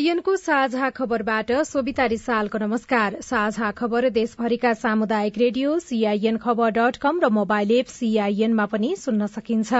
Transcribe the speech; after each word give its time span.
सीआईएनको 0.00 0.34
साझा 0.36 0.88
खबरबाट 0.90 1.50
सोभिता 1.68 2.04
रिसालको 2.06 2.58
नमस्कार। 2.58 3.16
साझा 3.22 3.70
खबर 3.70 4.08
देशभरिका 4.10 4.72
सामुदायिक 4.74 5.38
radio 5.38 5.78
CIN 5.80 6.36
Khabar 6.40 6.70
dot 6.72 6.96
com 6.96 7.18
र 7.20 7.28
मोबाइल 7.30 7.70
एप 7.70 7.86
सीआईएनमा 7.88 8.64
पनि 8.66 8.94
सुन्न 8.96 9.26
सकिन्छ। 9.28 9.72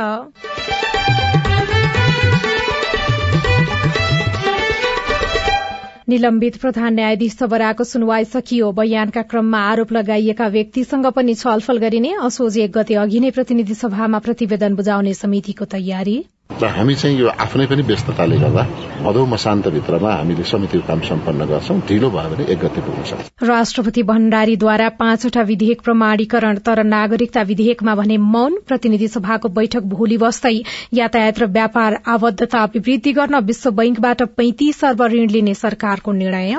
निलम्बित 6.09 6.57
प्रधान 6.60 6.95
न्यायाधीश 6.95 7.37
सबराको 7.37 7.84
सुनवाई 7.87 8.24
सकियो। 8.27 8.71
बयानका 8.74 9.23
क्रममा 9.24 9.62
आरोप 9.68 9.93
लगाइएका 9.93 10.48
व्यक्तिसँग 10.48 11.07
पनि 11.16 11.34
छलफल 11.37 11.79
गरिने 11.79 12.12
असोज 12.29 12.59
एक 12.59 12.77
गते 12.77 13.01
अघि 13.05 13.21
नै 13.21 13.30
प्रतिनिधि 13.38 13.79
सभामा 13.80 14.18
प्रतिवेदन 14.29 14.76
बुझाउने 14.76 15.15
समितिको 15.15 15.71
तयारी। 15.76 16.18
र 16.62 16.68
हामी 16.68 16.95
चाहिँ 16.95 17.18
यो 17.18 17.29
आफ्नै 17.40 17.66
पनि 17.66 17.82
व्यस्तताले 17.82 18.38
गर्दा 18.38 18.62
भदौ 19.02 19.24
मसान्तभित्रमा 19.26 20.12
हामीले 20.15 20.45
समितिको 20.45 20.87
काम 20.87 21.01
सम्पन्न 21.09 21.46
गर्छौं। 21.46 21.79
ढिलो 21.88 22.10
भयो 22.10 22.30
भने 22.30 22.45
एक 22.52 22.59
गते 22.60 22.80
पुग्न 22.80 23.02
सक्छ। 23.10 23.48
राष्ट्रपति 23.48 24.02
भण्डारीद्वारा 24.02 24.88
पाँचवटा 24.98 25.42
विधेयक 25.42 25.80
प्रमाणीकरण 25.82 26.59
तर 26.66 26.82
नागरिकता 26.87 27.42
विधेयकमा 27.42 27.95
भने 27.95 28.16
मौन 28.29 28.59
प्रतिनिधि 28.68 29.09
सभाको 29.09 29.48
बैठक 29.51 29.88
भोलि 29.95 30.18
बस्दै 30.18 30.54
यातायात 30.95 31.38
र 31.38 31.46
व्यापार 31.51 31.98
आबद्धता 32.09 32.62
अभिवृद्धि 32.62 33.12
गर्न 33.12 33.40
विश्व 33.46 33.70
बैंकबाट 33.73 34.23
पैंतिस 34.37 34.85
अर्ब 34.85 35.02
ऋण 35.12 35.29
लिने 35.30 35.54
सरकारको 35.57 36.12
निर्णय। 36.12 36.57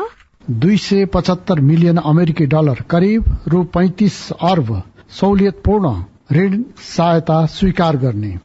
दुई 0.49 0.77
सय 0.77 1.05
पचहत्तर 1.05 1.59
मिलियन 1.61 1.97
अमेरिकी 2.07 2.45
डलर 2.53 2.81
करिब 2.89 3.25
रु 3.47 3.63
पैंतिस 3.73 4.21
अर्ब 4.43 4.81
सहुलियतपूर्ण 5.19 5.93
ऋण 6.31 6.61
सहायता 6.87 7.45
स्वीकार 7.45 7.97
गर्ने। 7.97 8.37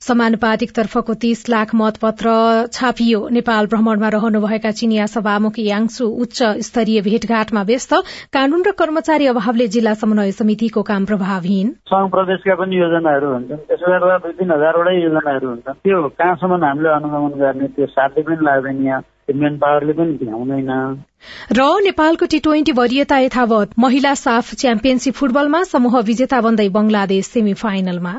समानुपातिक 0.00 0.70
तर्फको 0.72 1.14
तीस 1.14 1.48
लाख 1.48 1.74
मतपत्र 1.74 2.30
छापियो। 2.72 3.18
नेपाल 3.28 3.66
भ्रमणमा 3.66 4.08
रहनुभएका 4.08 4.70
चिनिया 4.70 5.06
सभामुख 5.06 5.58
याङसु 5.58 6.06
उच्च 6.24 6.42
स्तरीय 6.66 7.00
भेटघाटमा 7.00 7.62
व्यस्त। 7.62 7.94
कानून 8.32 8.62
र 8.62 8.72
कर्मचारी 8.78 9.26
अभावले 9.26 9.66
जिल्ला 9.68 9.94
समन्वय 9.94 10.30
समितिको 10.32 10.82
काम 10.82 11.04
प्रभावहीन। 11.04 11.74
संघ 11.90 12.08
प्रदेशका 12.10 12.54
पनि 12.54 12.78
योजनाहरू 12.78 13.32
हुन्छन्। 13.32 13.66
त्यसो 13.66 13.90
गर्दा 13.90 14.16
दुई 14.22 14.32
तिन 14.38 14.50
हजारवटै 14.52 14.94
योजनाहरू 15.02 15.48
हुन्छन्। 15.48 15.82
त्यो 15.84 16.02
कहाँसम्म 16.14 16.62
हामीले 16.64 16.94
अनुगमन 16.94 17.38
गर्ने 17.42 17.68
त्यो 17.74 17.86
साथै 17.90 18.22
पनि 18.22 18.44
लाग्दैन 18.44 18.82
यहाँ 18.86 19.02
मेन 19.34 19.58
पावरले 19.58 19.92
पनि 19.92 20.18
भ्याउँदैन। 20.22 20.72
र 21.52 21.68
नेपालको 21.82 22.32
टी 22.32 22.38
ट्वेन्टी 22.46 22.72
वरियता 22.72 23.18
यथावत। 23.18 23.78
महिला 23.78 24.14
साफ 24.24 24.54
च्याम्पियनशीप 24.54 25.14
फुटबलमा 25.14 25.62
समूह 25.74 26.00
विजेता 26.06 26.40
बन्दै 26.40 26.68
बंगलादेश 26.70 27.26
सेमी 27.26 27.54
फाइनलमा 27.66 28.18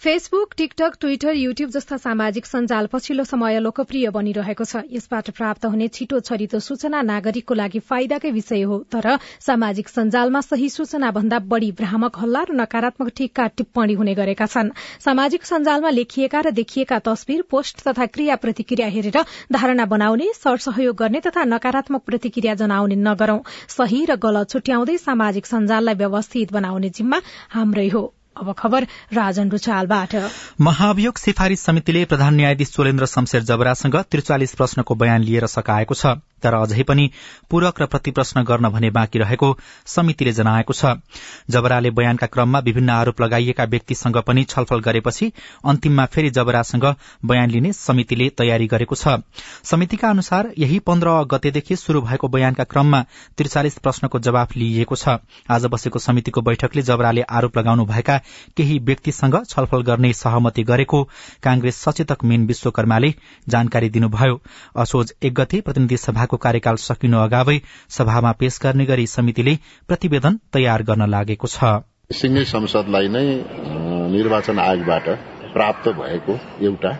Facebook 0.00 0.54
TikTok 0.56 0.92
Twitter 1.00 1.34
YouTube 1.36 1.70
जस्ता 1.70 1.96
सामाजिक 1.96 2.46
सञ्जाल 2.46 2.86
पछिल्लो 2.92 3.24
समय 3.24 3.58
लोकप्रिय 3.60 4.10
बनिरहेको 4.10 4.64
छ। 4.64 4.80
यसबाट 4.90 5.30
प्राप्त 5.30 5.64
हुने 5.64 5.88
छिटो 5.88 6.20
छरितो 6.20 6.58
सूचना 6.58 7.00
नागरिकको 7.02 7.54
लागि 7.54 7.78
फाइदाकै 7.84 8.30
विषय 8.30 8.62
हो 8.62 8.78
तर 8.88 9.18
सामाजिक 9.46 9.88
सञ्जालमा 9.88 10.40
सही 10.40 10.68
सूचना 10.70 11.10
भन्दा 11.12 11.38
बढ़ी 11.50 11.70
भ्रामक 11.80 12.16
हल्ला 12.18 12.42
र 12.42 12.56
नकारात्मक 12.60 13.10
टीका 13.16 13.46
टिप्पणी 13.60 13.94
हुने 13.94 14.14
गरेका 14.14 14.46
छन्। 14.46 14.70
सामाजिक 15.04 15.44
सञ्जालमा 15.44 15.90
लेखिएका 15.90 16.40
र 16.40 16.50
देखिएका 16.56 16.98
तस्विर 17.04 17.42
पोस्ट 17.50 17.84
तथा 17.88 18.06
क्रिया 18.06 18.36
प्रतिक्रिया 18.36 18.86
हेरेर 18.94 19.18
धारणा 19.52 19.84
बनाउने 19.92 20.30
सरसहयोग 20.38 20.96
गर्ने 20.96 21.20
तथा 21.26 21.44
नकारात्मक 21.44 22.06
प्रतिक्रिया 22.06 22.54
जनाउने 22.62 22.96
नगरौं। 23.02 23.44
सही 23.76 24.00
र 24.04 24.16
गलत 24.16 24.56
छुट्याउँदै 24.56 24.96
सामाजिक 25.04 25.52
सञ्जाललाई 25.52 26.00
व्यवस्थित 26.00 26.52
बनाउने 26.52 26.90
जिम्मा 26.96 27.20
हाम्रै 27.50 27.86
हो। 27.88 28.02
अब 28.36 28.52
खबर 28.58 28.86
राजन 29.12 29.48
महाभियोग 30.60 31.18
सिफारिश 31.18 31.60
समितिले 31.60 32.04
प्रधान 32.04 32.34
न्यायाधीश 32.34 32.68
सोलेन्द्र 32.68 33.06
शमशेर 33.06 33.42
जबरासँग 33.42 33.96
त्रिचालिस 34.10 34.54
प्रश्नको 34.54 34.94
बयान 34.94 35.22
लिएर 35.22 35.46
सकाएको 35.46 35.94
छ। 35.94 36.06
तर 36.42 36.54
अझै 36.54 36.82
पनि 36.82 37.10
पूरक 37.50 37.80
र 37.82 37.86
प्रतिप्रश्न 37.86 38.42
गर्न 38.44 38.68
भने 38.70 38.90
बाँकी 38.90 39.18
रहेको 39.18 39.48
समितिले 39.86 40.32
जनाएको 40.32 40.72
छ। 40.72 40.94
जबराले 41.50 41.90
बयानका 41.92 42.26
क्रममा 42.26 42.58
विभिन्न 42.60 42.90
आरोप 42.90 43.20
लगाइएका 43.20 43.64
व्यक्तिसँग 43.66 44.16
पनि 44.26 44.44
छलफल 44.44 44.80
गरेपछि 44.80 45.32
अन्तिममा 45.64 46.04
फेरि 46.06 46.30
जबरासँग 46.30 46.84
बयान 47.24 47.50
लिने 47.50 47.72
समितिले 47.72 48.28
तयारी 48.38 48.66
गरेको 48.66 48.94
छ। 48.94 49.18
समितिका 49.64 50.10
अनुसार 50.10 50.52
यही 50.58 50.78
पन्ध्र 50.80 51.10
गतेदेखि 51.30 51.76
शुरू 51.76 52.00
भएको 52.02 52.28
बयानका 52.30 52.64
क्रममा 52.66 53.02
त्रिचालिस 53.36 53.78
प्रश्नको 53.78 54.18
जवाफ 54.20 54.56
लिइएको 54.56 54.96
छ। 54.96 55.18
आज 55.50 55.66
बसेको 55.66 55.98
समितिको 56.00 56.40
बैठकले 56.42 56.82
जबराले 56.82 57.22
आरोप 57.30 57.58
लगाउनु 57.58 57.84
भएका 57.86 58.16
केही 58.56 58.78
व्यक्तिसँग 58.80 59.36
छलफल 59.46 59.82
गर्ने 59.82 60.12
सहमति 60.14 60.62
गरेको 60.64 61.02
कांग्रेस 61.42 61.76
सचेतक 61.80 62.24
मेन 62.24 62.46
विश्वकर्माले 62.46 63.14
जानकारी 63.48 63.88
दिनुभयो। 63.90 64.40
असोज 64.76 65.12
एक 65.22 65.34
गते 65.34 65.60
प्रतिनिधि 65.60 65.96
सभा 65.98 66.24
को 66.30 66.36
कार्यकाल 66.44 66.76
सकिनु 66.84 67.18
अगावै 67.18 67.58
सभामा 67.90 68.32
पेश 68.40 68.58
गर्ने 68.62 68.84
गरी 68.86 69.06
समितिले 69.12 69.54
प्रतिवेदन 69.88 70.38
तयार 70.52 70.82
गर्न 70.88 71.08
लागेको 71.10 71.46
छ। 71.48 71.58
सिंगै 72.12 72.44
संसदलाई 72.50 73.08
नै 73.14 73.24
निर्वाचन 74.14 74.58
आयोगबाट 74.60 75.06
प्राप्त 75.54 75.88
भएको 75.98 76.34
एउटा 76.66 76.92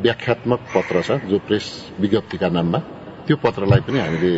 व्याख्यात्मक 0.00 0.60
पत्र 0.74 1.02
छ 1.02 1.18
जो 1.30 1.38
प्रेस 1.46 1.66
विज्ञप्तिका 2.00 2.48
नाममा 2.56 2.78
त्यो 3.26 3.36
पत्रलाई 3.44 3.80
पनि 3.86 3.98
हामीले 3.98 4.32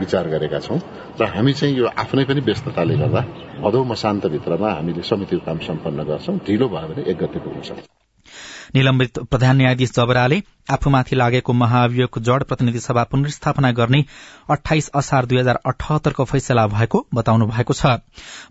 विचार 0.00 0.28
गरेका 0.32 0.58
छौं। 0.66 0.78
र 1.20 1.28
हामी 1.34 1.52
चाहिँ 1.52 1.76
यो 1.76 1.86
आफ्नै 2.02 2.24
पनि 2.24 2.40
व्यस्तताले 2.48 2.96
गर्दा 3.02 3.22
भदौ 3.60 3.84
मसान्तभित्रमा 3.92 4.68
हामीले 4.78 5.02
समितिको 5.10 5.46
काम 5.46 5.58
सम्पन्न 5.68 6.08
गर्छौं। 6.10 6.36
ढिलो 6.46 6.68
भयो 6.74 6.88
भने 6.90 7.02
एक 7.10 7.16
गते 7.22 7.38
पुग्न 7.44 7.62
सक्छ। 7.68 7.89
निलम्बित 8.74 9.18
प्रधान 9.20 9.56
न्यायाधीश 9.56 9.92
जबराले 9.92 10.40
आफूमाथि 10.70 11.16
लागेको 11.16 11.52
महाभियोगको 11.52 12.20
जड़ 12.20 12.42
प्रतिनिधि 12.42 12.80
सभा 12.80 13.02
पुनर्स्थापना 13.04 13.70
गर्ने 13.72 14.04
अठाइस 14.50 14.88
असार 14.94 15.26
दुई 15.26 15.38
हजार 15.38 15.58
अठहत्तरको 15.66 16.24
फैसला 16.24 16.66
भएको 16.66 17.04
बताउनु 17.14 17.46
भएको 17.46 17.74
छ। 17.74 17.96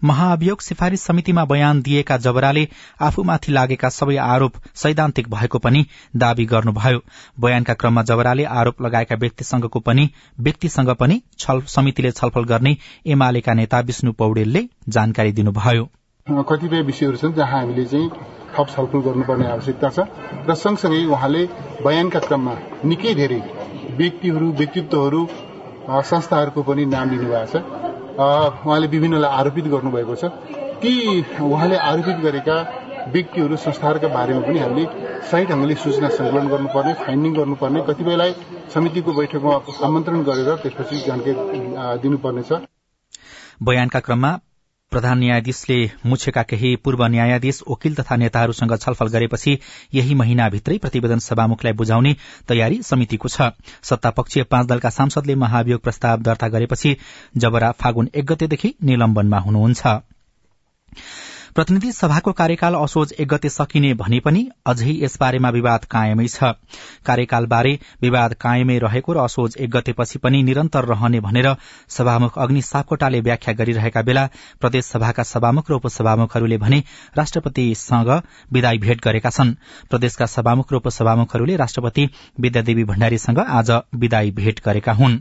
महाभियोग 0.03 0.62
सिफारिश 0.62 1.02
समितिमा 1.02 1.46
बयान 1.46 1.81
दिएका 1.81 2.18
जबराले 2.19 2.68
आफूमाथि 3.02 3.52
लागेका 3.52 3.90
सबै 3.90 4.18
आरोप 4.19 4.58
सैद्धान्तिक 4.75 5.29
भएको 5.29 5.59
पनि 5.59 5.85
दावी 6.16 6.46
गर्नुभयो। 6.46 7.00
बयानका 7.40 7.74
क्रममा 7.74 8.03
जबराले 8.03 8.44
आरोप 8.56 8.81
लगाएका 8.81 9.16
व्यक्तिसँगको 9.16 9.79
पनि 9.79 10.09
व्यक्तिसँग 10.40 10.91
पनि 10.96 11.22
समितिले 11.46 12.11
छलफल 12.11 12.44
गर्ने 12.46 12.76
एमालेका 13.08 13.53
नेता 13.53 13.79
विष्णु 13.88 14.11
पौडेलले 14.14 14.67
जानकारी 14.90 15.32
दिनुभयो। 15.32 15.90
कतिपय 16.28 16.82
विषयहरू 16.84 17.17
छन् 17.17 17.34
जहाँ 17.34 17.59
हामीले 17.59 17.85
चाहिँ 17.85 18.09
थप 18.55 18.67
छलफल 18.69 18.99
गर्नुपर्ने 19.07 19.47
आवश्यकता 19.47 19.90
छ 19.90 19.99
र 20.47 20.55
सँगसँगै 20.55 21.03
उहाँले 21.13 21.41
बयानका 21.85 22.19
क्रममा 22.28 22.53
निकै 22.85 23.13
धेरै 23.19 23.41
व्यक्तिहरू 23.99 24.47
व्यक्तित्वहरू 24.59 25.22
संस्थाहरूको 26.05 26.61
पनि 26.63 26.85
नाम 26.85 27.09
लिनुभएको 27.11 27.46
छ। 27.51 27.63
उहाँले 28.19 28.87
विभिन्नलाई 28.87 29.31
आरोपित 29.40 29.66
गर्नुभएको 29.73 30.16
छ। 30.16 30.23
ती 30.81 30.93
उहाँले 31.41 31.78
आरोपित 31.90 32.17
गरेका 32.25 32.55
व्यक्तिहरू 33.13 33.55
संस्थाहरूका 33.57 34.07
बारेमा 34.07 34.41
पनि 34.47 34.59
हामीले 34.59 34.85
सही 35.29 35.46
ढंगले 35.46 35.75
सूचना 35.84 36.09
संकलन 36.09 36.47
गर्नुपर्ने 36.49 36.93
फाइन्डिङ 37.03 37.34
गर्नुपर्ने 37.34 37.81
कतिपयलाई 37.87 38.31
समितिको 38.73 39.11
बैठकमा 39.13 39.55
आमन्त्रण 39.87 40.22
गरेर 40.29 40.49
त्यसपछि 40.63 40.96
जानकारी 41.07 41.34
दिनुपर्नेछ। 42.03 42.51
बयानका 43.63 43.99
क्रममा 43.99 44.31
प्रधान 44.91 45.20
न्यायाधीशले 45.20 45.76
मुछेका 46.06 46.44
केही 46.44 46.76
पूर्व 46.76 47.06
न्यायाधीश 47.06 47.62
वकिल 47.70 47.96
तथा 47.96 48.16
नेताहरूसँग 48.16 48.76
छलफल 48.78 49.08
गरेपछि 49.08 49.58
यही 49.94 50.16
महिनाभित्रै 50.16 50.78
प्रतिवेदन 50.78 51.20
सभामुखलाई 51.20 51.74
बुझाउने 51.74 52.16
तयारी 52.47 52.82
समितिको 52.84 53.30
छ। 53.30 53.50
सत्तापक्षीय 53.84 54.44
पाँच 54.44 54.68
दलका 54.68 54.90
सांसदले 54.90 55.36
महाभियोग 55.36 55.82
प्रस्ताव 55.82 56.22
दर्ता 56.22 56.47
गरेपछि 56.47 56.96
जबरा 57.38 57.72
फागुन 57.72 58.09
एक 58.16 58.26
गतेदेखि 58.26 58.74
निलम्बनमा 58.84 59.40
हुनुहुन्छ। 59.40 60.00
प्रतिनिधि 61.55 61.91
सभाको 61.91 62.31
कार्यकाल 62.31 62.75
असोज 62.75 63.13
एक 63.19 63.28
गते 63.28 63.49
सकिने 63.49 63.93
भने 63.93 64.19
पनि 64.19 64.41
अझै 64.66 64.93
यसबारेमा 64.96 65.49
विवाद 65.49 65.85
कायमै 65.85 66.28
छ। 66.28 66.49
कार्यकालबारे 67.05 67.72
विवाद 68.01 68.34
कायमै 68.40 68.78
रहेको 68.79 69.13
र 69.13 69.23
असोज 69.23 69.57
एक 69.57 69.69
गतेपछि 69.69 70.19
पनि 70.19 70.41
निरन्तर 70.43 70.85
रहने 70.85 71.19
भनेर 71.19 71.49
सभामुख 71.90 72.37
अग्नि 72.37 72.61
सापकोटाले 72.61 73.22
व्याख्या 73.22 73.53
गरिरहेका 73.53 74.01
बेला 74.01 74.25
प्रदेश 74.61 74.85
सभाका 74.85 75.23
सभामुख 75.25 75.72
र 75.72 75.73
उपसभामुखहरूले 75.75 76.57
भने 76.57 76.84
राष्ट्रपतिसँग 77.17 78.11
विदाई 78.51 78.78
भेट 78.78 79.01
गरेका 79.03 79.29
छन्। 79.29 79.55
प्रदेशका 79.90 80.25
सभामुख 80.28 80.73
र 80.73 80.75
उपसभामुखहरूले 80.75 81.55
राष्ट्रपति 81.55 82.09
विद्यादेवी 82.40 82.84
भण्डारीसँग 82.84 83.40
आज 83.40 83.72
विदाई 83.96 84.31
भेट 84.34 84.61
गरेका 84.66 84.93
हुन्। 84.93 85.19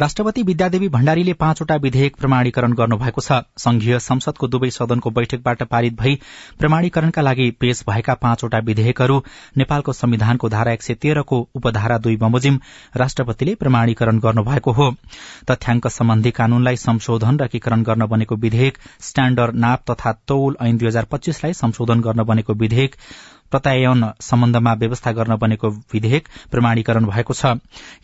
राष्ट्रपति 0.00 0.42
विद्यादेवी 0.42 0.88
भण्डारीले 0.88 1.32
पाँचवटा 1.32 1.74
विधेयक 1.82 2.16
प्रमाणीकरण 2.16 2.72
गर्नुभएको 2.72 3.20
छ। 3.20 3.32
संघीय 3.58 3.98
संसदको 3.98 4.48
दुवै 4.48 4.68
सदनको 4.70 5.10
बैठकबाट 5.10 5.62
पारित 5.70 5.94
भई 6.00 6.14
प्रमाणीकरणका 6.58 7.22
लागि 7.22 7.50
पेश 7.60 7.82
भएका 7.88 8.14
पाँचवटा 8.14 8.58
विधेयकहरू 8.66 9.16
नेपालको 9.56 9.92
संविधानको 9.92 10.48
धारा 10.48 10.72
एक 10.72 10.82
सय 10.82 10.94
तेह्रको 10.94 11.38
उपधारा 11.54 11.98
दुई 11.98 12.16
बमोजिम 12.16 12.58
राष्ट्रपतिले 12.96 13.54
प्रमाणीकरण 13.54 14.18
गर्नुभएको 14.18 14.72
हो। 14.72 14.90
तथ्याङ्क 15.50 15.88
सम्बन्धी 15.88 16.30
कानूनलाई 16.30 16.76
संशोधन 16.76 17.40
र 17.40 17.44
एकीकरण 17.44 17.82
गर्न 17.82 18.06
बनेको 18.06 18.36
विधेयक 18.36 18.78
स्ट्याण्डर्ड 19.00 19.56
नाप 19.56 19.90
तथा 19.90 20.12
तौल 20.28 20.56
ऐन 20.60 20.76
दुई 20.76 20.88
हजार 20.88 21.08
पच्चीसलाई 21.10 21.52
संशोधन 21.54 22.00
गर्न 22.00 22.24
बनेको 22.24 22.54
विधेयक 22.54 22.94
प्रत्यायन 23.50 24.04
सम्बन्धमा 24.20 24.72
व्यवस्था 24.74 25.12
गर्न 25.12 25.36
बनेको 25.36 25.68
विधेयक 25.92 26.28
प्रमाणीकरण 26.50 27.04
भएको 27.06 27.34
छ। 27.34 27.54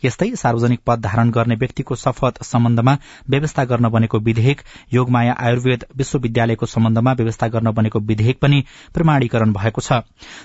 यस्तै 0.03 0.29
सार्वजनिक 0.35 0.79
पद 0.85 0.99
धारण 0.99 1.31
गर्ने 1.31 1.55
व्यक्तिको 1.55 1.95
शपथ 1.95 2.43
सम्बन्धमा 2.43 2.97
व्यवस्था 3.29 3.63
गर्न 3.65 3.89
बनेको 3.89 4.19
विधेयक 4.19 4.61
योगमाया 4.93 5.33
आयुर्वेद 5.39 5.85
विश्वविद्यालयको 5.97 6.65
सम्बन्धमा 6.65 7.13
व्यवस्था 7.13 7.47
गर्न 7.47 7.71
बनेको 7.71 7.99
विधेयक 8.01 8.39
पनि 8.41 8.63
प्रमाणीकरण 8.93 9.53
भएको 9.53 9.81
छ। 9.81 10.01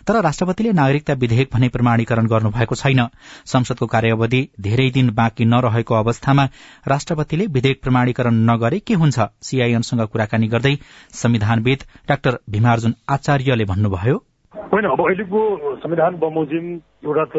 तर 0.06 0.20
राष्ट्रपतिले 0.22 0.72
नागरिकता 0.72 1.14
विधेयक 1.14 1.50
भने 1.54 1.68
प्रमाणीकरण 1.68 2.26
गर्नुभएको 2.26 2.74
छैन। 2.74 3.06
संसदको 3.46 3.86
कार्यावधि 3.86 4.42
धेरै 4.60 4.90
दिन 4.90 5.10
बाँकी 5.10 5.44
नरहेको 5.44 5.94
अवस्थामा 5.94 6.44
राष्ट्रपतिले 6.88 7.46
विधेयक 7.48 7.82
प्रमाणीकरण 7.82 8.34
नगरे 8.50 8.78
के 8.78 8.94
हुन्छ? 8.94 9.18
सीआईएनसँग 9.42 10.06
कुराकानी 10.06 10.48
गर्दै 10.48 10.76
संविधानविद 11.14 11.84
डाक्टर 12.08 12.38
भीमार्जुन 12.50 12.94
आचार्यले 13.08 13.64
भन्नुभयो। 13.64 14.27
होइन 14.54 14.84
अब 14.84 15.00
अहिलेको 15.00 15.40
संविधान 15.76 16.14
बमोजिम 16.18 16.66
एउटा 17.04 17.24
त 17.32 17.36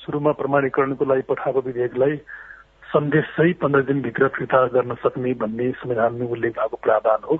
सुरुमा 0.00 0.32
प्रमाणीकरणको 0.36 1.04
लागि 1.04 1.22
पठाएको 1.28 1.60
विधेयकलाई 1.64 2.16
सन्देश 2.92 3.24
चाहिँ 3.36 3.52
पन्ध्र 3.56 3.80
दिनभित्र 3.88 4.28
फिर्ता 4.36 4.60
गर्न 4.76 4.94
सक्ने 5.00 5.32
भन्ने 5.40 5.70
संविधानमा 5.80 6.28
उल्लेख 6.28 6.52
भएको 6.58 6.76
प्रावधान 6.76 7.24
हो। 7.24 7.36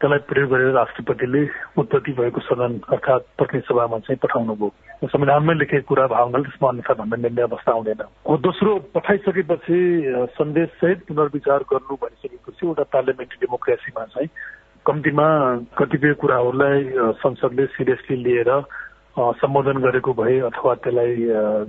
त्यसलाई 0.00 0.18
प्रयोग 0.28 0.50
गरेर 0.50 0.72
राष्ट्रपतिले 0.74 1.42
उत्पत्ति 1.80 2.12
भएको 2.12 2.40
सदन 2.44 2.72
अर्थात् 2.92 3.24
प्रतिनिधि 3.40 3.66
सभामा 3.68 3.98
चाहिँ 4.04 4.20
पठाउनु 4.20 4.54
भयो 4.60 5.08
संविधानमै 5.08 5.54
लेखेको 5.54 5.88
कुरा 5.88 6.06
भावनाले 6.12 6.44
त्यसमा 6.44 6.68
अन्यथा 6.68 6.94
भन्न 7.00 7.20
मिल्ने 7.24 7.42
अवस्था 7.48 7.72
आउँदैन। 7.72 8.02
दोस्रो 8.46 8.72
पठाइसकेपछि 8.94 9.78
सन्देश 10.36 10.68
सहित 10.80 11.06
पुनर्विचार 11.08 11.60
गर्नु 11.72 11.96
भनिसकेपछि 12.04 12.66
एउटा 12.66 12.84
पार्लियामेन्ट्री 12.92 13.46
डेमोक्रेसीमा 13.46 14.04
चाहिँ 14.12 14.28
कम्तीमा 14.86 15.26
कतिपय 15.78 16.12
कुराहरूलाई 16.18 16.78
संसदले 17.22 17.66
सिरियसली 17.74 18.16
लिएर 18.18 18.50
सम्बोधन 19.14 19.78
गरेको 19.78 20.12
भए 20.18 20.38
अथवा 20.48 20.74
त्यसलाई 20.82 21.14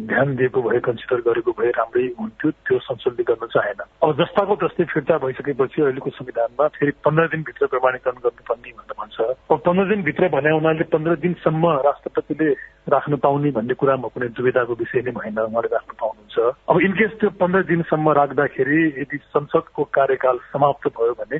ध्यान 0.09 0.35
दिएको 0.35 0.61
भए 0.63 0.79
कन्सिडर 0.79 1.21
गरेको 1.27 1.51
भए 1.59 1.69
राम्रै 1.77 2.05
हुन्थ्यो 2.19 2.51
त्यो 2.65 2.77
संसदले 2.79 3.23
गर्न 3.29 3.45
चाहेन। 3.53 3.79
अब 4.01 4.09
जस्ताको 4.17 4.55
जस्तै 4.63 4.83
फिर्ता 4.93 5.17
भइसकेपछि 5.25 5.81
अहिलेको 5.81 6.09
संविधानमा 6.09 6.67
फेरि 6.73 6.91
पन्ध्र 7.05 7.27
दिनभित्र 7.35 7.67
प्रमाणीकरण 7.73 8.17
गर्नुपर्ने 8.25 8.71
भनेर 8.73 8.95
भन्छ। 8.97 9.17
अब 9.51 9.59
पन्ध्र 9.59 9.85
दिनभित्र 9.91 10.29
भने 10.33 10.51
हुनाले 10.57 10.83
पन्ध्र 10.95 11.15
दिनसम्म 11.21 11.63
राष्ट्रपतिले 11.85 12.49
राख्न 12.95 13.15
पाउने 13.21 13.51
भन्ने 13.59 13.73
कुरामा 13.77 14.07
कुनै 14.09 14.27
दुविधाको 14.39 14.73
विषय 14.81 15.01
नै 15.05 15.11
भएन 15.19 15.39
उहाँले 15.43 15.69
राख्न 15.75 15.91
पाउनुहुन्छ। 16.01 16.55
अब 16.71 16.81
इनकेस 16.81 17.11
त्यो 17.19 17.29
पन्ध्र 17.43 17.61
दिनसम्म 17.69 18.09
राख्दाखेरि 18.23 18.81
यदि 19.03 19.17
संसदको 19.35 19.83
कार्यकाल 19.99 20.37
समाप्त 20.49 20.87
भयो 20.97 21.13
भने 21.21 21.37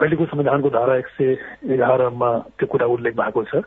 अहिलेको 0.00 0.24
संविधानको 0.26 0.68
धारा 0.70 0.94
एक 0.96 1.08
सय 1.16 1.30
एघारमा 1.72 2.30
त्यो 2.60 2.66
कुरा 2.68 2.86
उल्लेख 2.86 3.14
भएको 3.16 3.44
छ। 3.44 3.64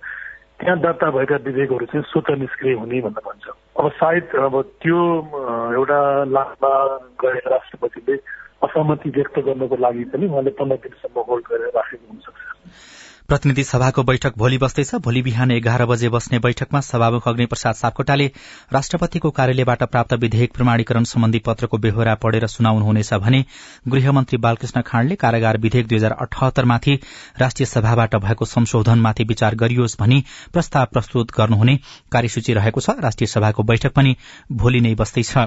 त्यहाँ 0.59 0.77
दर्ता 0.79 1.09
भएका 1.09 1.35
विधेयकहरू 1.41 1.85
चाहिँ 1.89 2.03
स्वत 2.05 2.29
निष्क्रिय 2.37 2.73
हुने 2.77 3.01
भनेर 3.01 3.23
भन्छ। 3.25 3.45
अब 3.79 3.89
सायद 3.97 4.25
अब 4.37 4.55
त्यो 4.83 4.99
एउटा 5.73 5.99
लाभमा 6.29 6.73
गएर 7.23 7.49
राष्ट्रपतिले 7.49 8.15
असहमति 8.61 9.09
व्यक्त 9.09 9.39
गर्नको 9.39 9.75
लागि 9.79 10.03
पनि 10.11 10.25
उहाँले 10.27 10.51
पन्ध्र 10.59 10.77
दिनसम्म 10.83 11.17
होल्ड 11.29 11.45
गरेर 11.49 11.71
राखेको 11.75 12.05
हुनसक्छ। 12.11 12.41
प्रतिनिधि 13.29 13.63
सभाको 13.63 14.03
बैठक 14.03 14.37
भोलि 14.37 14.57
बस्दैछ। 14.57 14.93
भोलि 14.97 15.21
बिहान 15.21 15.51
एघार 15.51 15.85
बजे 15.85 16.09
बस्ने 16.09 16.37
बैठकमा 16.39 16.79
सभामुख 16.81 17.27
अग्निप्रसाद 17.27 17.75
सापकोटाले 17.75 18.25
राष्ट्रपतिको 18.73 19.29
कार्यालयबाट 19.31 19.83
प्राप्त 19.85 20.13
विधेयक 20.13 20.53
प्रमाणीकरण 20.53 21.03
सम्बन्धी 21.03 21.39
पत्रको 21.39 21.77
बेहोरा 21.77 22.15
पढेर 22.15 22.47
सुनाउनुहुनेछ 22.47 23.13
भने 23.15 23.43
गृहमन्त्री 23.87 24.37
बालकृष्ण 24.37 24.81
खाँडले 24.81 25.15
कारागार 25.15 25.57
विधेयक 25.57 25.87
दुई 25.87 25.97
हजार 25.97 26.15
अठहत्तरमाथि 26.19 26.97
राष्ट्रिय 27.39 27.65
सभाबाट 27.65 28.15
भएको 28.15 28.45
संशोधनमाथि 28.45 29.23
विचार 29.23 29.55
गरियोस् 29.55 29.97
भनी 29.99 30.23
प्रस्ताव 30.53 30.85
प्रस्तुत 30.93 31.31
गर्नुहुने 31.37 31.79
कार्यसूची 32.11 32.53
रहेको 32.53 32.81
छ। 32.81 32.97
राष्ट्रिय 32.99 33.27
सभाको 33.27 33.63
बैठक 33.63 33.93
पनि 33.93 34.15
भोलि 34.51 34.81
नै 34.81 34.95
बस्दैछ। 34.95 35.37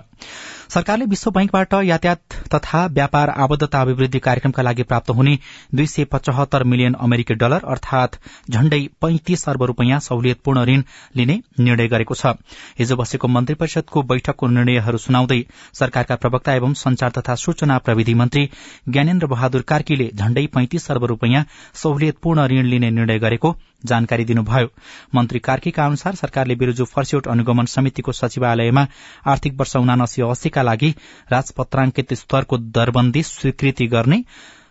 सरकारले 0.72 1.04
विश्व 1.04 1.30
बैंकबाट 1.30 1.74
यातायात 1.84 2.34
तथा 2.54 2.78
व्यापार 2.92 3.30
आबद्धता 3.44 3.80
अभिवृद्धि 3.82 4.18
कार्यक्रमका 4.26 4.62
लागि 4.62 4.82
प्राप्त 4.90 5.10
हुने 5.16 5.34
दुई 5.74 5.86
सय 5.86 6.04
पचहत्तर 6.12 6.62
मिलियन 6.72 6.94
अमेरिकी 7.06 7.34
डलर 7.42 7.64
अर्थात 7.72 8.16
झण्डै 8.50 8.78
पैंतिस 9.02 9.44
अर्ब 9.48 9.62
रूपियाँ 9.70 9.98
सहुलियतपूर्ण 10.06 10.62
ऋण 10.70 10.82
लिने 11.16 11.36
निर्णय 11.60 11.88
गरेको 11.94 12.14
छ। 12.14 12.32
हिजो 12.78 12.96
बसेको 12.96 13.28
मन्त्री 13.34 13.54
परिषदको 13.62 14.02
बैठकको 14.12 14.48
निर्णयहरू 14.54 14.98
सुनाउँदै 15.04 15.40
सरकारका 15.80 16.16
प्रवक्ता 16.24 16.54
एवं 16.60 16.74
संचार 16.84 17.10
तथा 17.18 17.34
सूचना 17.44 17.78
प्रविधि 17.88 18.14
मन्त्री 18.22 18.48
ज्ञानेन्द्र 18.88 19.26
बहादुर 19.34 19.66
कार्कीले 19.74 20.08
झण्डै 20.14 20.46
पैंतिस 20.56 20.90
अर्ब 20.90 21.04
रूपियाँ 21.12 21.44
सहुलियतपूर्ण 21.82 22.46
ऋण 22.54 22.72
लिने 22.72 22.90
निर्णय 22.92 23.18
गरेको 23.26 23.54
जानकारी 23.86 24.24
दिनुभयो। 24.24 24.68
मन्त्री 25.14 25.38
कार्कीका 25.38 25.86
अनुसार 25.86 26.14
सरकारले 26.14 26.54
बिरुजु 26.54 26.84
फर्स्यौट 26.84 27.28
अनुगमन 27.28 27.66
समितिको 27.66 28.12
सचिवालयमा 28.12 28.86
आर्थिक 29.26 29.60
वर्ष 29.60 29.76
उनासी 29.76 30.22
अस्सीका 30.22 30.62
लागि 30.62 30.94
राजपत्रांकित 31.32 32.14
स्तरको 32.14 32.58
दरबन्दी 32.58 33.22
स्वीकृति 33.22 33.86
गर्ने 33.86 34.24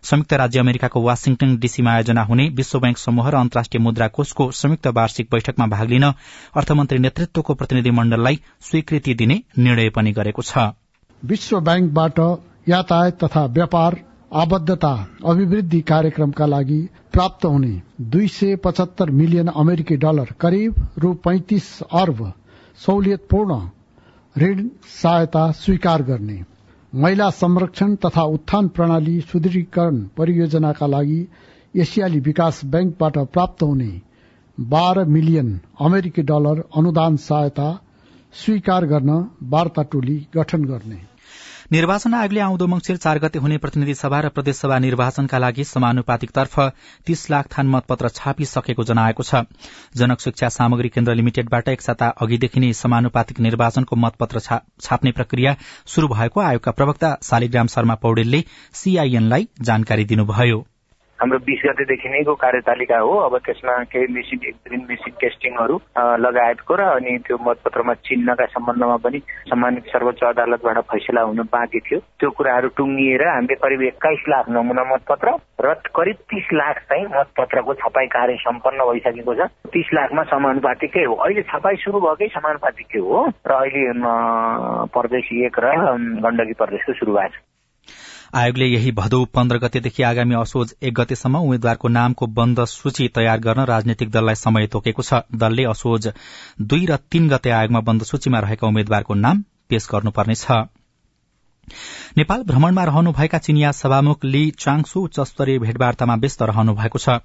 संयुक्त 0.04 0.34
राज्य 0.34 0.60
अमेरिकाको 0.60 1.02
वाशिङटन 1.02 1.58
डीसीमा 1.58 1.92
आयोजना 1.92 2.22
हुने 2.24 2.48
विश्व 2.50 2.80
बैंक 2.80 2.98
समूह 2.98 3.30
र 3.30 3.36
अन्तर्राष्ट्रिय 3.36 3.82
मुद्रा 3.84 4.08
कोषको 4.08 4.50
संयुक्त 4.52 4.88
वार्षिक 4.98 5.28
बैठकमा 5.32 5.68
भाग 5.68 5.90
लिन 5.90 6.04
अर्थमन्त्री 6.58 7.00
नेतृत्वको 7.00 7.54
प्रतिनिधि 7.54 7.92
मण्डललाई 7.92 8.40
स्वीकृति 8.62 9.14
दिने 9.14 9.42
निर्णय 9.58 9.90
पनि 9.90 10.12
गरेको 10.12 10.42
छ। 10.42 10.74
विश्व 11.22 11.60
ब्याङ्कबाट 11.60 12.20
यातायात 12.70 13.24
तथा 13.24 13.46
व्यापार 13.46 13.96
आबद्धता 14.32 14.94
अभिवृद्धि 15.26 15.80
कार्यक्रमका 15.82 16.46
लागि 16.46 16.80
प्राप्त 17.14 17.46
हुने 17.46 17.82
दुई 18.12 18.28
सय 18.28 18.56
पचहत्तर 18.56 19.10
मिलियन 19.12 19.48
अमेरिकी 19.48 19.96
डलर 19.96 20.32
करिब 20.40 20.76
रु 21.00 21.14
पैंतिस 21.24 21.66
अर्ब 21.94 22.22
सहुलियतपूर्ण 22.80 23.60
ऋण 24.36 24.68
सहायता 25.02 25.50
स्वीकार 25.52 26.04
गर्ने 26.04 26.40
महिला 26.94 27.30
संरक्षण 27.30 27.96
तथा 27.96 28.24
उत्थान 28.30 28.68
प्रणाली 28.68 29.20
सुदृढीकरण 29.22 30.02
परियोजनाका 30.18 30.88
लागि 30.88 31.20
एसियाली 31.76 32.20
विकास 32.20 32.62
ब्याङ्कबाट 32.66 33.18
प्राप्त 33.34 33.64
हुने 33.64 33.92
बाह्र 34.58 35.06
मिलियन 35.10 35.60
अमेरिकी 35.82 36.22
डलर 36.24 36.64
अनुदान 36.78 37.16
सहायता 37.28 37.70
स्वीकार 38.34 38.86
गर्न 38.86 39.24
वार्ता 39.44 39.84
टोली 39.84 40.18
गठन 40.36 40.66
गर्ने। 40.66 41.11
निर्वाचन 41.72 42.14
आयोगले 42.14 42.40
आउँदो 42.42 42.66
मंगिर 42.68 42.98
चार 42.98 43.20
गते 43.20 43.40
हुने 43.40 43.58
प्रतिनिधि 43.58 43.94
सभा 43.96 44.20
र 44.22 44.30
प्रदेशसभा 44.30 44.78
निर्वाचनका 44.80 45.38
लागि 45.38 45.64
समानुपातिकतर्फ 45.64 46.60
तीस 47.08 47.30
लाख 47.32 47.48
थान 47.48 47.68
मतपत्र 47.68 48.10
छापिसकेको 48.10 48.84
जनाएको 48.84 49.24
छ। 49.24 49.44
जनक 49.96 50.20
शिक्षा 50.20 50.50
सामग्री 50.52 50.90
केन्द्र 50.90 51.16
लिमिटेडबाट 51.16 51.70
एक 51.70 51.82
साता 51.82 52.10
अघिदेखि 52.22 52.60
नै 52.60 52.74
समानुपातिक 52.76 53.40
निर्वाचनको 53.40 53.96
मतपत्र 53.98 54.40
छाप्ने 54.82 55.12
प्रक्रिया 55.14 55.56
शुरू 55.88 56.08
भएको 56.08 56.42
आयोगका 56.42 56.72
प्रवक्ता 56.74 57.16
शालिग्राम 57.24 57.68
शर्मा 57.68 57.96
पौडेलले 58.04 58.44
सीआईएनलाई 58.76 59.48
जानकारी 59.62 60.06
दिनुभयो। 60.12 60.60
हाम्रो 61.22 61.38
बिस 61.46 61.62
गतेदेखि 61.66 62.10
नैको 62.10 62.34
कार्यतालिका 62.34 62.98
हो। 62.98 63.14
अब 63.30 63.38
त्यसमा 63.46 63.74
केही 63.94 64.08
मेसिन 64.14 64.40
एक 64.50 64.56
दिन 64.70 64.86
मेसिन 64.90 65.14
टेस्टिङहरू 65.22 65.76
लगायतको 66.18 66.74
र 66.76 66.82
अनि 66.98 67.18
त्यो 67.28 67.38
मतपत्रमा 67.46 67.94
चिन्हका 68.10 68.46
सम्बन्धमा 68.58 68.98
पनि 69.06 69.20
सम्मानित 69.50 69.86
सर्वोच्च 69.94 70.24
अदालतबाट 70.34 70.78
फैसला 70.90 71.22
हुनु 71.22 71.44
बाँकी 71.54 71.80
थियो। 71.86 72.00
त्यो 72.20 72.30
कुराहरू 72.34 72.68
टुङ्गिएर 72.74 73.24
हामीले 73.28 73.56
करिब 73.62 73.82
एक्काइस 73.92 74.24
लाख 74.34 74.50
नमुना 74.50 74.84
मतपत्र 74.94 75.30
र 75.62 75.74
करिब 75.94 76.18
तिस 76.26 76.48
लाख 76.58 76.76
चाहिँ 76.90 77.06
मतपत्रको 77.14 77.74
छपाई 77.86 78.08
कार्य 78.18 78.36
सम्पन्न 78.42 78.90
भइसकेको 78.90 79.34
छ। 79.38 79.50
तिस 79.70 79.94
लाखमा 79.94 80.24
समानुपातिकै 80.34 81.06
हो। 81.06 81.16
अहिले 81.22 81.42
छपाई 81.54 81.76
सुरु 81.86 82.00
भएकै 82.02 82.34
समानुपातिकै 82.34 83.00
हो। 83.00 83.30
र 83.46 83.52
अहिले 83.62 83.86
प्रदेश 84.90 85.32
एक 85.46 85.60
र 85.60 85.78
गण्डकी 86.26 86.54
प्रदेशको 86.58 86.94
सुरु 86.98 87.14
भएको 87.14 87.38
छ 87.38 87.61
आयोगले 88.34 88.66
यही 88.66 88.92
भदौ 88.92 89.24
पन्ध्र 89.36 89.58
गतेदेखि 89.58 90.04
आगामी 90.04 90.36
असोज 90.36 90.74
एक 90.82 90.94
गतेसम्म 90.96 91.38
उम्मेद्वारको 91.38 91.88
नामको 91.88 92.26
बन्द 92.32 92.64
सूची 92.66 93.08
तयार 93.16 93.40
गर्न 93.40 93.64
राजनैतिक 93.68 94.12
दललाई 94.12 94.36
समय 94.36 94.68
तोकेको 94.68 95.04
छ। 95.04 95.20
दलले 95.36 95.64
असोज 95.68 96.08
दुई 96.64 96.86
र 96.86 96.96
तीन 97.12 97.28
गते 97.30 97.50
आयोगमा 97.52 97.80
बन्द 97.84 98.04
सूचीमा 98.04 98.40
रहेका 98.40 98.68
उम्मेद्वारको 98.68 99.14
नाम 99.16 99.44
पेश 99.70 99.88
गर्नुपर्नेछ। 99.92 100.46
नेपाल 102.18 102.44
भ्रमणमा 102.44 102.84
रहनुभएका 102.84 103.38
चिनिया 103.38 103.72
सभामुख 103.72 104.24
ली 104.26 104.44
चाङसु 104.60 105.02
उच्च 105.02 105.20
स्तरीय 105.28 105.60
भेटवार्तामा 105.60 106.16
व्यस्त 106.16 106.42
रहनु 106.44 106.74
भएको 106.74 107.00
छ। 107.00 107.20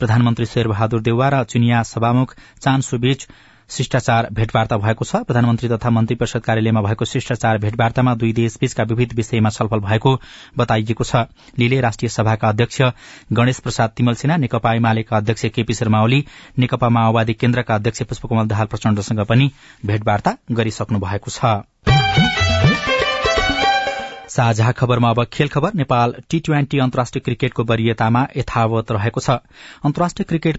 प्रधानमन्त्री 0.00 0.46
शेरबहादुर 0.46 1.00
देउवा 1.02 1.28
र 1.28 1.44
चिनिया 1.44 1.82
सभामुख 1.92 2.34
चान्सु 2.60 2.98
बीच 2.98 3.28
शिष्टाचार 3.70 4.28
भेटवार्ता 4.32 4.76
भएको 4.76 5.04
छ। 5.04 5.16
प्रधानमन्त्री 5.26 5.68
तथा 5.68 5.90
मन्त्री 5.90 6.16
परिषद 6.16 6.42
कार्यालयमा 6.42 6.80
भएको 6.82 7.04
शिष्टाचार 7.04 7.58
भेटवार्तामा 7.58 8.14
दुई 8.14 8.32
देशबीचका 8.32 8.82
विविध 8.82 9.14
विषयमा 9.14 9.50
छलफल 9.50 9.80
भएको 9.80 10.14
बताइएको 10.58 11.04
छ। 11.04 11.24
लीले 11.58 11.80
राष्ट्रिय 11.80 12.08
सभाका 12.08 12.48
अध्यक्ष 12.48 12.82
गणेश 13.32 13.58
प्रसाद 13.58 13.90
तिमल 13.96 14.14
सिन्हा 14.14 14.36
नेकपा 14.36 14.74
एमालेका 14.74 15.16
अध्यक्ष 15.16 15.44
केपी 15.54 15.74
शर्मा 15.74 16.02
ओली 16.02 16.24
नेकपा 16.58 16.88
माओवादी 16.88 17.34
केन्द्रका 17.34 17.74
अध्यक्ष 17.74 18.02
पुष्पकमल 18.02 18.46
दाहाल 18.46 18.66
प्रचण्डसँग 18.66 19.24
पनि 19.24 19.50
भेटवार्ता 19.86 20.36
गरिसक्नु 20.52 20.98
भएको 20.98 21.30
छ। 21.30 21.95
साझा 24.36 24.70
खबरमा 24.72 25.10
अब 25.10 25.24
खेल 25.32 25.48
खबर। 25.48 25.74
नेपाल 25.74 26.14
टी 26.30 26.38
ट्वेन्टी 26.40 26.78
अन्तर्राष्ट्रिय 26.78 27.22
क्रिकेटको 27.24 27.64
वरियतामा 27.64 28.26
यथावत 28.36 28.92
रहेको 28.92 29.20
छ। 29.20 29.30
अन्तर्राष्ट्रिय 29.84 30.24
क्रिकेट 30.28 30.56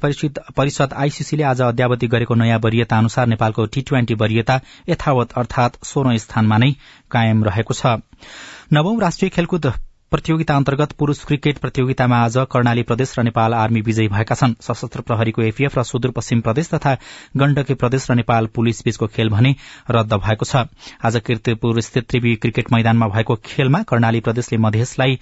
परिषद 0.58 0.94
आईसीसीले 0.96 1.44
आज 1.46 1.62
अद्यावधि 1.64 2.08
गरेको 2.08 2.36
नयाँ 2.36 2.60
वरियता 2.60 2.98
अनुसार 2.98 3.28
नेपालको 3.28 3.66
टी 3.74 3.82
ट्वेन्टी 3.82 4.14
वरियता 4.18 4.60
यथावत 4.90 5.38
अर्थात 5.38 5.84
सोह्रौं 5.86 6.18
स्थानमा 6.18 6.58
नै 6.58 6.72
कायम 7.12 7.44
रहेको 7.44 7.74
छ। 7.74 8.02
नवौं 8.74 9.00
राष्ट्रिय 9.02 9.30
खेलकुद 9.30 9.74
प्रतियोगिता 10.12 10.56
अन्तर्गत 10.56 10.92
पुरूष 10.92 11.24
क्रिकेट 11.26 11.58
प्रतियोगितामा 11.60 12.18
आज 12.26 12.36
कर्णाली 12.52 12.84
प्रदेश 12.84 13.14
र 13.20 13.24
नेपाल 13.24 13.54
आर्मी 13.54 13.80
विजयी 13.82 14.08
भएका 14.08 14.36
छन्। 14.36 14.54
सशस्त्र 14.62 15.02
प्रहरीको 15.04 15.42
एफीएफ 15.44 15.78
र 15.78 15.84
सुदूरपश्चिम 15.84 16.42
प्रदेश 16.42 16.70
तथा 16.74 16.94
गण्डकी 17.38 17.74
प्रदेश 17.74 18.06
र 18.12 18.16
नेपाल 18.16 18.48
पुलिस 18.56 18.82
बीचको 18.86 19.08
खेल 19.08 19.30
भने 19.30 19.52
रद्द 19.92 20.14
भएको 20.16 20.46
छ। 20.46 20.64
आज 21.04 21.20
किर्तिपुर 21.28 21.82
स्थित 21.82 22.08
त्रिवी 22.08 22.36
क्रिकेट 22.40 22.72
मैदानमा 22.74 23.08
भएको 23.08 23.36
खेलमा 23.44 23.84
कर्णाली 23.84 24.20
प्रदेशले 24.24 24.58
मधेसलाई 24.58 25.20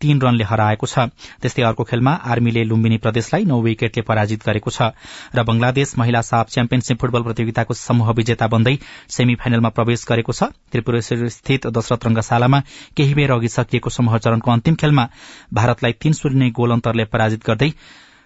तीन 0.00 0.20
रनले 0.20 0.44
हराएको 0.44 0.86
छ। 0.86 0.98
त्यस्तै 1.42 1.62
अर्को 1.62 1.84
खेलमा 1.84 2.12
आर्मीले 2.24 2.62
लुम्बिनी 2.64 2.98
प्रदेशलाई 2.98 3.44
नौ 3.44 3.60
विकेटले 3.60 4.02
पराजित 4.02 4.40
गरेको 4.46 4.70
छ 4.70 4.94
र 5.34 5.42
बंगलादेश 5.42 5.94
महिला 5.98 6.20
साफ 6.22 6.46
च्याम्पियनशीप 6.50 6.98
फुटबल 7.00 7.22
प्रतियोगिताको 7.22 7.74
समूह 7.76 8.08
विजेता 8.14 8.46
बन्दै 8.46 8.76
सेमी 9.10 9.34
फाइनलमा 9.34 9.70
प्रवेश 9.70 10.04
गरेको 10.08 10.32
छ। 10.32 10.42
त्रिपुरेश्वर 10.70 11.28
स्थित 11.28 11.66
दशरथ 11.68 12.06
रंगशालामा 12.06 12.58
केही 12.96 13.14
बेर 13.14 13.30
अघि 13.32 13.48
सकिएको 13.50 13.90
समूह 13.90 14.18
चरणको 14.18 14.50
अन्तिम 14.50 14.74
खेलमा 14.76 15.04
भारतलाई 15.52 15.92
तीन 15.98 16.12
शून्य 16.14 16.50
गोल 16.54 16.70
अन्तरले 16.72 17.04
पराजित 17.10 17.42
गर्दै 17.46 17.70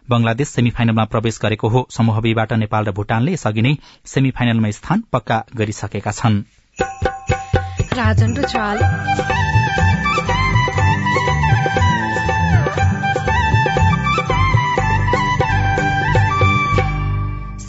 बंगलादेश 0.08 0.48
सेमी 0.48 0.70
फाइनलमा 0.70 1.04
प्रवेश 1.06 1.38
गरेको 1.42 1.68
हो। 1.68 1.80
समूह 1.90 2.20
बीबाट 2.20 2.52
नेपाल 2.58 2.84
र 2.84 2.92
भूटानले 2.92 3.32
यसअघि 3.32 3.62
नै 3.62 3.74
सेमी 4.04 4.30
फाइनलमा 4.36 4.70
स्थान 4.72 4.98
पक्का 5.12 5.38
गरिसकेका 5.56 6.12
छन्। 6.12 6.36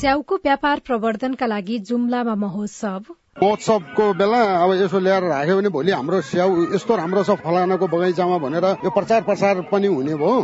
स्याउको 0.04 0.36
व्यापार 0.36 0.80
प्रवर्धनका 0.86 1.46
लागि 1.48 1.78
जुम्लामा 1.88 2.34
महोत्सव। 2.36 3.04
महोत्सवको 3.40 4.06
बेला 4.14 4.40
अब 4.64 4.72
यसो 4.76 5.00
ल्याएर 5.00 5.24
राख्यो 5.24 5.56
भने 5.58 5.70
भोलि 5.70 5.92
हाम्रो 5.92 6.20
स्याउ 6.22 6.50
यस्तो 6.74 6.96
राम्रो 6.96 7.24
छ 7.24 7.36
फलानाको 7.40 7.88
बगैँचामा 7.88 8.38
भनेर 8.38 8.66
यो 8.84 8.90
प्रचार 8.92 9.22
प्रसार 9.24 9.62
पनि 9.72 9.88
हुने 9.88 10.16
भयो। 10.16 10.44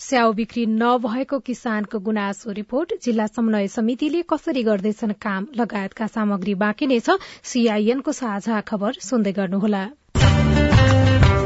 स्याउ 0.00 0.32
बिक्री 0.34 0.66
नभएको 0.74 1.38
किसानको 1.38 1.98
गुनासो 2.00 2.50
रिपोर्ट 2.58 2.98
जिल्ला 3.04 3.26
समन्वय 3.28 3.68
समितिले 3.70 4.22
कसरी 4.26 4.62
गर्दैछन् 4.66 5.14
काम 5.22 5.46
लगायतका 5.54 6.06
सामग्री 6.08 6.54
बाँकी 6.58 6.86
नै 6.90 6.98
छ 7.00 7.22
सीआईएनको 7.44 8.12
साझा 8.12 8.60
खबर 8.66 8.98
सुन्दै 9.00 9.32
गर्नुहोला। 9.38 9.86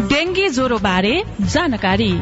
डेंगी 0.09 0.49
ज्वरो 0.49 0.79
बारे 0.81 1.15
जानकारी। 1.53 2.13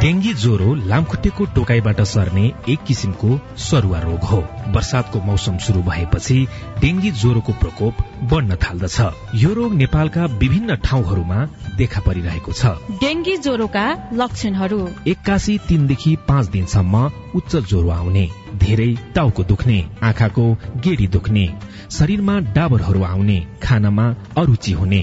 डेंगी 0.00 0.34
ज्वरो 0.34 0.74
लामखुट्टेको 0.74 1.44
टोकाईबाट 1.44 2.00
सर्ने 2.00 2.52
एक 2.68 2.82
किसिमको 2.86 3.40
सरुवा 3.56 4.00
रोग 4.00 4.20
हो। 4.20 4.36
वर्षातको 4.68 5.20
मौसम 5.20 5.58
शुरू 5.58 5.82
भएपछि 5.82 6.46
डेंगी 6.80 7.10
ज्वरोको 7.10 7.52
प्रकोप 7.52 7.94
बढ्न 8.22 8.56
थाल्दछ। 8.56 9.00
यो 9.34 9.52
रोग 9.54 9.74
नेपालका 9.74 10.24
विभिन्न 10.24 10.76
ठाउँहरूमा 10.76 11.44
देखा 11.76 12.00
परिरहेको 12.00 12.52
छ। 12.52 12.66
डेंगी 13.00 13.36
ज्वरोका 13.36 14.10
लक्षणहरू। 14.12 14.88
एक्कासी 15.06 15.58
तीनदेखि 15.58 16.16
पाँच 16.28 16.46
दिनसम्म 16.46 17.10
उच्च 17.34 17.56
ज्वरो 17.56 17.88
आउने। 17.90 18.28
धेरै 18.58 18.90
टाउको 19.14 19.44
दुख्ने 19.44 19.78
आँखाको 20.02 20.46
गेडी 20.84 21.06
दुख्ने 21.08 21.46
शरीरमा 21.90 22.38
डाबरहरू 22.56 23.02
आउने 23.04 23.38
खानामा 23.62 24.06
अरुचि 24.38 24.72
हुने 24.72 25.02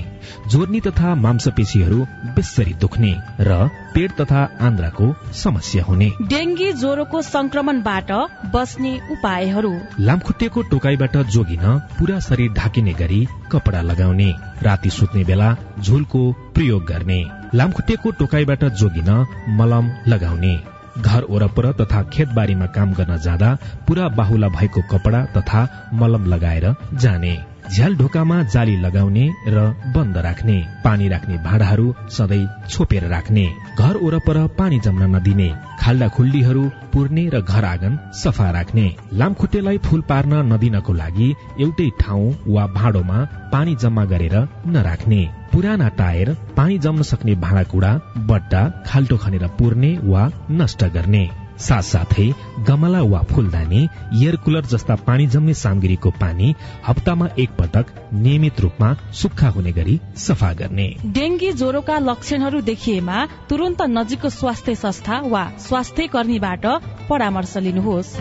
जोर्नी 0.52 0.80
तथा 0.80 1.14
मांसपेशीहरू 1.16 2.00
बेसरी 2.36 2.74
दुख्ने 2.82 3.14
र 3.40 3.58
पेट 3.94 4.12
तथा 4.12 4.42
आन्द्राको 4.62 5.06
समस्या 5.34 5.84
हुने। 5.84 6.10
डेंगी 6.30 6.72
ज्वरोको 6.74 7.22
संक्रमणबाट 7.22 8.12
बस्ने 8.56 8.94
उपायहरू। 9.12 9.74
लामखुट्टेको 10.00 10.62
टोकाईबाट 10.72 11.18
जोगिन 11.34 11.66
पूरा 11.98 12.20
शरीर 12.20 12.52
ढाकिने 12.54 12.94
गरी 12.94 13.22
कपडा 13.52 13.82
लगाउने 13.82 14.30
राति 14.64 14.90
सुत्ने 14.90 15.24
बेला 15.24 15.56
झुलको 15.80 16.22
प्रयोग 16.56 16.86
गर्ने 16.86 17.24
लामखुट्टेको 17.56 18.12
टोकाईबाट 18.12 18.64
जोगिन 18.74 19.12
मलम 19.58 19.92
लगाउने। 20.08 20.75
घर 20.98 21.26
वरपर 21.30 21.72
तथा 21.82 22.04
खेतबारीमा 22.14 22.66
काम 22.76 22.94
गर्न 22.94 23.18
जाँदा 23.24 23.58
पूरा 23.88 24.08
बाहुला 24.18 24.48
भएको 24.52 24.82
कपडा 24.92 25.26
तथा 25.36 25.68
मलम 25.94 26.26
लगाएर 26.26 26.74
जाने 26.96 27.36
झ्याल 27.70 27.96
ढोकामा 27.98 28.42
जाली 28.54 28.76
लगाउने 28.78 29.26
र 29.48 29.62
बन्द 29.96 30.18
राख्ने 30.26 30.58
पानी 30.84 31.08
राख्ने 31.10 31.38
भाँडाहरू 31.44 31.94
सधैँ 32.18 32.48
छोपेर 32.70 33.08
राख्ने 33.08 33.46
घर 33.80 33.98
वरपर 33.98 34.38
पानी 34.58 34.80
जम्न 34.80 35.16
नदिने 35.16 35.50
खाल्डा 35.82 36.08
खुल्डीहरू 36.08 36.64
पुर्ने 36.94 37.24
र 37.34 37.42
घर 37.42 37.66
आँगन 37.66 37.98
सफा 38.24 38.50
राख्ने 38.52 38.86
लामखुट्टेलाई 39.14 39.78
फूल 39.86 40.02
पार्न 40.10 40.34
नदिनको 40.54 40.94
लागि 40.94 41.30
एउटै 41.60 41.90
ठाउँ 42.02 42.36
वा 42.48 42.68
भाँडोमा 42.78 43.18
पानी 43.54 43.76
जम्मा 43.76 44.06
गरेर 44.06 44.36
नराख्ने। 44.68 45.22
पुराना 45.56 45.88
टायर 45.90 46.30
पानी 46.56 46.78
जम्न 46.78 47.02
सक्ने 47.02 47.34
भाँडाकुँडा 47.42 47.92
बट्टा 48.28 48.62
खाल्टो 48.88 49.18
खनेर 49.18 49.46
पुर्ने 49.60 49.92
वा 50.04 50.24
नष्ट 50.52 50.84
गर्ने। 50.94 51.24
साथसाथै 51.60 52.26
गमला 52.68 53.02
वा 53.04 53.22
फूलदानी 53.30 53.82
एयर 54.16 54.36
कुलर 54.44 54.66
जस्ता 54.66 54.96
पानी 55.06 55.28
जम्ने 55.28 55.54
सामग्रीको 55.54 56.10
पानी 56.20 56.54
हप्तामा 56.88 57.28
एक 57.40 57.56
पटक 57.60 57.94
नियमित 58.14 58.60
रूपमा 58.62 58.94
सुक्खा 59.14 59.50
हुने 59.50 59.72
गरी 59.72 60.00
सफा 60.18 60.52
गर्ने। 60.54 60.88
डेंगी 61.16 61.52
ज्वरोका 61.54 62.00
लक्षणहरू 62.02 62.62
देखिएमा 62.62 63.26
तुरन्त 63.50 63.82
नजिकको 63.90 64.30
स्वास्थ्य 64.32 64.76
संस्था 64.76 65.22
वा 65.26 65.50
स्वास्थ्य 65.60 66.08
कर्मीबाट 66.08 66.66
परामर्श 67.10 67.58
लिनुहोस्। 67.60 68.16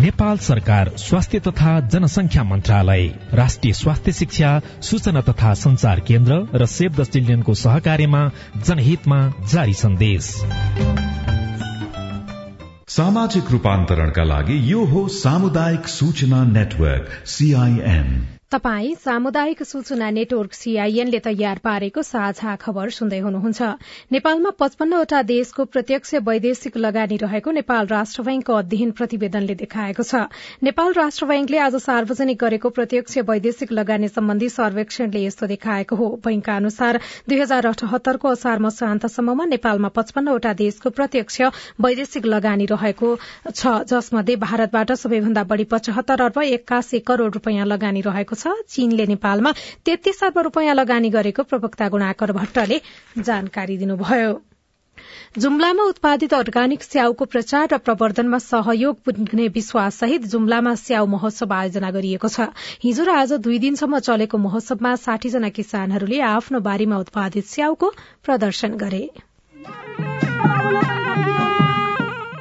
नेपाल 0.00 0.38
सरकार 0.38 0.88
स्वास्थ्य 0.96 1.38
तथा 1.40 1.80
जनसंख्या 1.80 2.44
मन्त्रालय 2.44 3.06
राष्ट्रिय 3.34 3.72
स्वास्थ्य 3.72 4.12
शिक्षा 4.12 4.60
सूचना 4.80 5.20
तथा 5.20 5.52
संचार 5.54 6.00
केन्द्र 6.00 6.48
र 6.54 6.66
सेभ 6.66 6.96
द 7.00 7.04
चिल्ड्रेनको 7.04 7.54
सहकार्यमा 7.54 8.22
जनहितमा 8.66 9.20
जारी 9.52 9.74
सन्देश। 9.74 10.32
सामाजिक 12.88 13.50
रूपान्तरणका 13.50 14.24
लागि 14.24 14.72
यो 14.72 14.84
हो 14.84 15.08
सामुदायिक 15.08 15.88
सूचना 15.88 16.44
नेटवर्क 16.44 17.26
सीआईएन 17.26 18.39
तपाई 18.52 18.94
सामुदायिक 19.00 19.62
सूचना 19.62 20.08
नेटवर्क 20.10 20.52
सीआईएनले 20.52 21.18
तयार 21.24 21.58
पारेको 21.64 22.02
साझा 22.02 22.54
खबर 22.62 22.90
सुन्दै 22.90 23.18
हुनुहुन्छ। 23.18 23.66
नेपालमा 24.12 24.50
पचपन्नवटा 24.58 25.20
देशको 25.22 25.64
प्रत्यक्ष 25.66 26.14
वैदेशिक 26.28 26.76
लगानी 26.76 27.16
रहेको 27.22 27.50
नेपाल 27.58 27.86
राष्ट्र 27.86 28.22
बैंकको 28.28 28.54
अध्ययन 28.54 28.90
प्रतिवेदनले 29.00 29.54
देखाएको 29.60 30.02
छ। 30.02 30.22
नेपाल 30.62 30.92
राष्ट्र 30.94 31.26
बैंकले 31.26 31.58
आज 31.66 31.76
सार्वजनिक 31.84 32.38
गरेको 32.40 32.70
प्रत्यक्ष 32.80 33.18
वैदेशिक 33.28 33.72
लगानी 33.72 34.08
सम्बन्धी 34.08 34.48
सर्वेक्षणले 34.48 35.22
यस्तो 35.26 35.46
देखाएको 35.46 36.00
हो। 36.02 36.10
बैंकका 36.26 36.56
अनुसार 36.56 37.00
दुई 37.28 37.40
हजार 37.42 37.70
अठहत्तरको 37.72 38.34
असार 38.34 38.58
मसान्तसम्ममा 38.66 39.48
नेपालमा 39.52 39.92
पचपन्नवटा 40.00 40.56
देशको 40.64 40.94
प्रत्यक्ष 40.98 41.40
वैदेशिक 41.86 42.26
लगानी 42.34 42.66
रहेको 42.74 43.14
छ 43.54 43.78
जसमध्ये 43.94 44.36
भारतबाट 44.42 44.92
सबैभन्दा 45.04 45.48
बढ़ी 45.54 45.70
पचहत्तर 45.76 46.26
अर्ब 46.28 46.42
एक्कासी 46.50 47.04
करोड़ 47.06 47.30
रूपियाँ 47.32 47.70
लगानी 47.76 48.06
रहेको 48.10 48.39
चीनले 48.46 49.06
नेपालमा 49.06 49.52
तेत्तीस 49.84 50.22
अर्ब 50.24 50.38
रूपियाँ 50.38 50.74
लगानी 50.74 51.10
गरेको 51.10 51.42
प्रवक्ता 51.42 51.88
गुणाकर 51.88 52.32
भट्टले 52.32 52.80
जानकारी 53.18 53.76
दिनुभयो। 53.76 54.40
जुम्लामा 55.38 55.82
उत्पादित 55.82 56.34
अर्ग्यानिक 56.34 56.82
स्याउको 56.82 57.24
प्रचार 57.24 57.68
र 57.72 57.78
प्रवर्धनमा 57.78 58.38
सहयोग 58.38 58.96
पुग्ने 59.04 59.46
विश्वास 59.48 59.94
सहित 59.96 60.24
जुम्लामा 60.26 60.74
स्याउ 60.74 61.06
महोत्सव 61.06 61.52
आयोजना 61.52 61.90
गरिएको 61.90 62.28
छ। 62.28 62.50
हिजो 62.82 63.04
र 63.04 63.10
आज 63.16 63.32
दुई 63.40 63.58
दिनसम्म 63.58 63.98
चलेको 63.98 64.38
महोत्सवमा 64.38 64.94
जना 65.26 65.48
किसानहरूले 65.48 66.20
आफ्नो 66.20 66.60
बारीमा 66.60 66.96
उत्पादित 66.98 67.46
स्याउको 67.46 67.92
प्रदर्शन 68.24 68.70
गरे। 68.76 69.04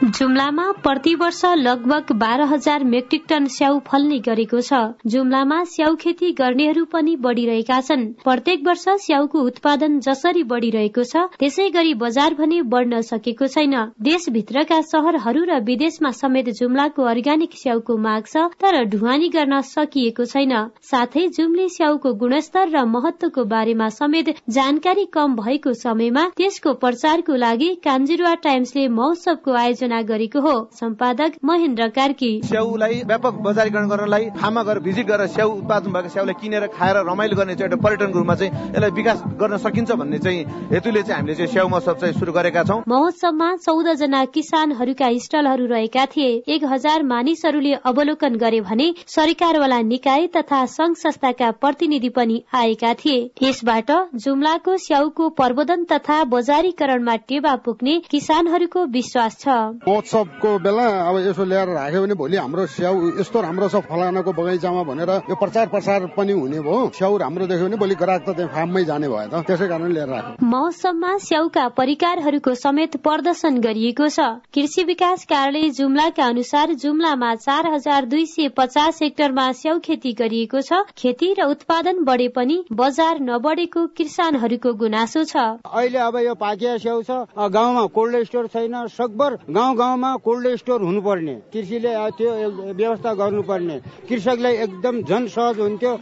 जुम्लामा 0.10 0.63
प्रतिवर्ष 0.84 1.42
लगभग 1.58 2.12
बाह्र 2.18 2.44
हजार 2.50 2.84
मेट्रिक 2.84 3.24
टन 3.30 3.46
स्याउ 3.48 3.80
फल्ने 3.88 4.18
गरेको 4.20 4.60
छ। 4.62 4.78
जुम्लामा 5.06 5.58
स्याउ 5.66 5.96
खेती 5.96 6.32
गर्नेहरू 6.34 6.86
पनि 6.94 7.16
बढ़िरहेका 7.25 7.80
छन्। 7.82 8.06
प्रत्येक 8.24 8.63
वर्ष 8.68 8.86
स्याउको 9.04 9.42
उत्पादन 9.50 10.00
जसरी 10.00 10.44
बढ़िरहेको 10.51 11.04
छ 11.04 11.24
त्यसै 11.36 11.68
गरी 11.70 11.94
बजार 12.04 12.34
भने 12.39 12.62
बढ़न 12.72 13.01
सकेको 13.01 13.48
छैन। 13.48 13.75
देशभित्रका 14.01 14.80
शहरहरू 14.88 15.44
र 15.44 15.60
विदेशमा 15.68 16.12
समेत 16.22 16.50
जुम्लाको 16.62 17.04
अर्ग्यानिक 17.06 17.60
स्याउको 17.62 17.98
माग 18.00 18.32
छ 18.34 18.48
तर 18.58 18.80
ढुवानी 18.89 19.30
गर्न 19.30 19.62
सकिएको 19.70 20.25
छैन। 20.25 20.56
साथै 20.92 21.28
जुम्ली 21.38 21.68
स्याउको 21.70 22.13
गुणस्तर 22.24 22.70
र 22.70 22.86
महत्वको 22.88 23.46
बारेमा 23.54 23.89
समेत 24.00 24.34
जानकारी 24.58 25.06
कम 25.13 25.36
भएको 25.44 25.78
समयमा 25.84 26.28
त्यसको 26.38 26.74
प्रचारको 26.82 27.39
लागि 27.46 27.72
कान्जिरुवा 27.84 28.36
टाइम्सले 28.44 28.88
महोत्सवको 28.98 29.60
आयोजना 29.60 29.98
गरेको 30.03 30.39
हो। 30.41 30.53
सम्पादक 30.74 31.38
महेन्द्र 31.46 31.88
कार्की। 31.89 32.32
स्याउलाई 32.46 33.01
व्यापक 33.08 33.34
बजारीकरण 33.46 33.88
गर्नलाई 33.89 34.29
फार्ममा 34.38 34.63
गएर 34.63 34.79
भिजिट 34.79 35.08
गरेर 35.08 35.27
स्याउ 35.29 35.50
उत्पादन 35.58 35.91
भएको 35.94 36.10
स्याउलाई 36.10 36.36
किनेर 36.41 36.68
खाएर 36.77 36.98
रमाइलो 37.10 37.36
गर्ने 37.36 37.56
चाहिँ 37.56 37.70
एउटा 37.70 37.82
पर्यटनको 37.84 38.18
रूपमा 38.20 38.36
चाहिँ 38.36 38.51
यसलाई 38.70 38.91
विकास 38.91 39.24
गर्न 39.41 39.58
सकिन्छ 39.60 39.91
भन्ने 39.94 40.20
चाहिँ 40.20 40.44
हेतुले 40.72 41.01
चाहिँ 41.01 41.15
हामीले 41.15 41.36
चाहिँ 41.36 41.51
स्याउ 41.51 41.68
महोत्सव 41.68 41.94
चाहिँ 42.00 42.13
सुरु 42.13 42.32
गरेका 42.32 42.63
छौँ। 42.63 42.82
महोत्सवमा 42.88 43.50
चौध 43.58 43.94
जना 43.96 44.24
किसानहरूका 44.34 45.10
स्टलहरू 45.20 45.65
रहेका 45.65 46.06
थिए। 46.08 46.32
एक 46.48 46.63
हजार 46.65 47.03
मानिसहरूले 47.03 47.74
अवलोकन 47.86 48.36
गरे 48.36 48.62
भने 48.62 48.94
सरकारवाला 49.08 49.79
निकाय 49.84 50.27
तथा 50.36 50.65
संघ 50.68 50.96
संस्थाका 50.96 51.51
प्रतिनिधि 51.62 52.10
पनि 52.10 52.41
आएका 52.53 52.94
थिए। 52.96 53.20
यसबाट 53.44 53.91
जुम्लाको 54.15 54.77
स्याउको 54.77 55.29
प्रबोधन 55.39 55.84
तथा 55.84 56.24
बजारीकरणमा 56.29 57.15
टेवा 57.29 57.56
पुग्ने 57.65 57.98
किसानहरूको 58.12 58.86
विश्वास 58.89 59.38
छ। 59.39 59.58
महोत्सवको 59.89 60.50
बेला 60.62 60.86
अब 61.10 61.15
यसो 61.25 61.43
ल्याएर 61.50 61.69
राख्यो 61.74 62.01
भने 62.01 62.13
भोलि 62.13 62.38
हाम्रो 62.38 62.65
स्याउ 62.69 62.96
यस्तो 63.19 63.41
राम्रो 63.41 63.67
छ 63.69 63.75
फलानाको 63.89 64.31
बगैँचामा 64.38 64.84
भनेर 64.86 65.12
यो 65.29 65.36
प्रचार 65.36 65.67
प्रसार 65.74 66.05
पनि 66.13 66.34
हुने 66.38 66.60
भयो। 66.62 66.93
स्याउ 66.93 67.17
राम्रो 67.17 67.46
देख्यो 67.50 67.65
भने 67.65 67.77
भोलि 67.81 67.96
ग्राहक 67.98 68.22
त 68.22 68.36
त्यहाँ 68.38 68.53
फार्ममै 68.53 68.84
जाने 68.86 69.08
भयो 69.10 69.27
त। 69.27 69.41
त्यसै 69.50 69.67
कारण 69.67 69.89
लिएर 69.89 70.10
राख्यो। 70.10 70.46
महोत्सवमा 70.46 71.12
स्याउका 71.25 71.67
परिकारहरूको 71.74 72.53
समेत 72.55 72.98
प्रदर्शन 73.01 73.58
गरिएको 73.60 74.08
छ। 74.10 74.19
कृषि 74.53 74.84
विकास 74.84 75.25
कार्यालय 75.25 75.69
जुम्लाका 75.79 76.25
अनुसार 76.27 76.74
जुम्लामा 76.84 77.34
चार 77.38 77.74
हजार 77.74 78.05
दुई 78.05 78.25
सय 78.27 78.48
पचास 78.53 79.00
हेक्टरमा 79.01 79.51
स्याउ 79.58 79.79
खेती 79.81 80.13
गरिएको 80.22 80.62
छ। 80.62 80.86
खेती 80.93 81.34
र 81.34 81.50
उत्पादन 81.50 82.03
बढे 82.05 82.27
पनि 82.38 82.58
बजार 82.72 83.19
नबढेको 83.24 83.86
किसानहरूको 83.98 84.74
गुनासो 84.75 85.24
छ। 85.24 85.36
अहिले 85.65 86.00
अब 86.00 86.17
यो 86.19 86.36
पाकिया 86.38 86.77
स्याउ 86.77 87.01
छ। 87.01 87.12
गाउँमा 87.50 87.86
कोल्ड 87.89 88.24
स्टोर 88.29 88.48
छैन। 88.53 88.75
सकभर 88.89 89.38
गाउँ 89.50 89.75
गाउँमा 89.80 90.16
कोल्ड 90.26 90.56
स्टोर 90.58 90.82
हुनुपर्ने। 90.82 91.36
कृषिले 91.54 91.94
त्यो 92.18 92.32
व्यवस्था 92.74 93.14
गर्नुपर्ने। 93.14 93.78
कृषकलाई 94.10 94.56
एकदम 94.66 95.02
झन 95.04 95.28
सहज 95.28 95.60
हुन्थ्यो। 95.60 95.94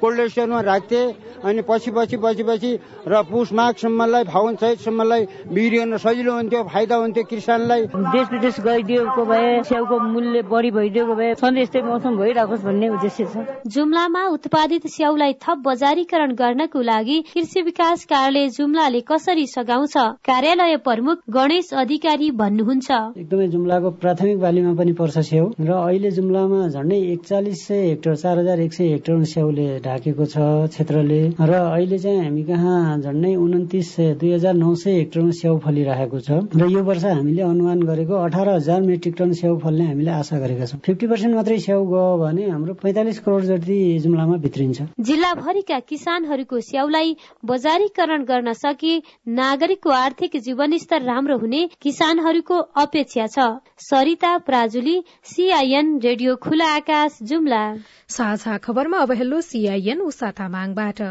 कोल्ड 0.00 0.26
स्टोरमा 0.28 0.60
राख्थे 0.60 1.02
अनि 1.42 1.62
पछि 1.68 1.90
पछि 1.90 2.16
पछि 2.16 2.42
पछि 2.48 2.72
र 3.08 3.22
पुष 3.30 3.52
माघसम्मलाई 3.52 4.24
फाउन 4.24 4.56
सहितसम्मलाई 4.56 5.26
बिग्रिन 5.52 5.96
सजिलो 5.98 6.32
हुन्थ्यो 6.32 6.62
फाइदा 6.64 6.96
हुन्थ्यो 6.96 7.24
किसानलाई। 7.30 7.82
देश 7.86 8.26
विदेश 8.32 8.60
गइदिएको 8.60 9.24
भए 9.24 9.62
स्याउको 9.62 9.98
मूल्य 9.98 10.42
बढी 10.52 10.70
भइदिएको 10.70 11.14
भए 11.14 11.34
सधैँ 11.34 11.62
यस्तै 11.62 11.82
मौसम 11.82 12.16
भइरहेकोस् 12.16 12.62
भन्ने 12.62 12.88
उद्देश्य 12.88 13.24
छ। 13.24 13.34
जुम्लामा 13.66 14.22
उत्पादित 14.28 14.86
स्याउलाई 14.86 15.32
थप 15.42 15.58
बजारीकरण 15.66 16.34
गर्नको 16.34 16.80
लागि 16.82 17.20
कृषि 17.32 17.62
विकास 17.62 18.04
कार्यालय 18.04 18.48
जुम्लाले 18.56 19.00
कसरी 19.02 19.46
सघाउँछ? 19.48 19.96
कार्यालय 20.22 20.76
प्रमुख 20.86 21.18
गणेश 21.30 21.72
अधिकारी 21.74 22.30
भन्नुहुन्छ। 22.38 22.90
एकदमै 23.22 23.46
जुम्लाको 23.48 23.90
प्राथमिक 24.02 24.38
बालीमा 24.42 24.70
पनि 24.78 24.92
पर्छ 24.98 25.18
स्याउ। 25.26 25.46
र 25.62 25.70
अहिले 25.72 26.10
जुम्लामा 26.12 26.60
झन्डै 26.68 26.98
एकचालिस 27.12 27.58
सय 27.66 27.80
हेक्टर 27.88 28.14
चार 28.22 28.38
हजार 28.38 28.60
एक 28.60 28.72
सय 28.74 28.88
हेक्टर 28.92 29.22
स्याउले 29.32 29.66
ढाकेको 29.84 30.24
छ 30.26 30.36
क्षेत्रले। 30.72 31.20
र 31.40 31.52
अहिले 31.62 31.98
चाहिँ 31.98 32.18
हामी 32.22 32.42
कहाँ 32.44 32.98
झन्डै 32.98 33.34
उन्तिस 33.36 33.90
दुई 34.18 34.32
हजार 34.32 34.54
नौ 34.54 34.74
सय 34.82 34.98
हेक्टरमा 34.98 35.30
स्याउ 35.40 35.58
फलिरहेको 35.64 36.18
छ। 36.20 36.30
र 36.58 36.70
यो 36.72 36.82
वर्ष 36.82 37.04
हामीले 37.04 37.42
अनुमान 37.42 37.82
गरेको 37.90 38.14
अठार 38.26 38.48
हजार 38.48 38.80
मेट्रिक 38.82 39.14
टन 39.18 39.32
स्याउ 39.40 39.58
फल्ने 39.62 39.86
हामीले 39.86 40.10
आशा 40.10 40.38
गरेका 40.42 40.66
छौँ। 40.66 40.80
फिफ्टी 40.82 41.06
पर्सेन्ट 41.06 41.34
मात्रै 41.34 41.58
स्याउ 41.66 41.84
गयो 41.92 42.16
भने 42.24 42.48
हाम्रो 42.50 42.74
पैंतालिस 42.82 43.18
करोड 43.22 43.42
जति 43.52 43.78
जुम्लामा 44.02 44.36
भित्रिन्छ। 44.42 44.78
जिल्लाभरिका 44.98 45.78
किसानहरूको 45.88 46.60
स्याउलाई 46.70 47.16
बजारीकरण 47.44 48.24
गर्न 48.24 48.52
सके 48.58 48.94
नागरिकको 49.38 49.90
आर्थिक 50.00 50.36
जीवनस्तर 50.42 51.00
राम्रो 51.04 51.38
हुने 51.38 51.60
किसानहरूको 51.82 52.58
अपेक्षा 52.82 53.10
छ। 53.14 53.38
सरिता 53.78 54.38
प्राजुली 54.38 55.04
सीआईएन 55.24 55.98
रेडियो 55.98 56.36
खुला 56.36 56.66
आकाश 56.66 57.18
जुम्ला। 57.22 57.74
साझा 58.08 58.58
खबरमा 58.58 58.98
अब 58.98 59.12
हेलो 59.12 59.40
सीआईएन 59.40 60.00
उषा 60.00 60.30
तामाङबाट। 60.30 61.02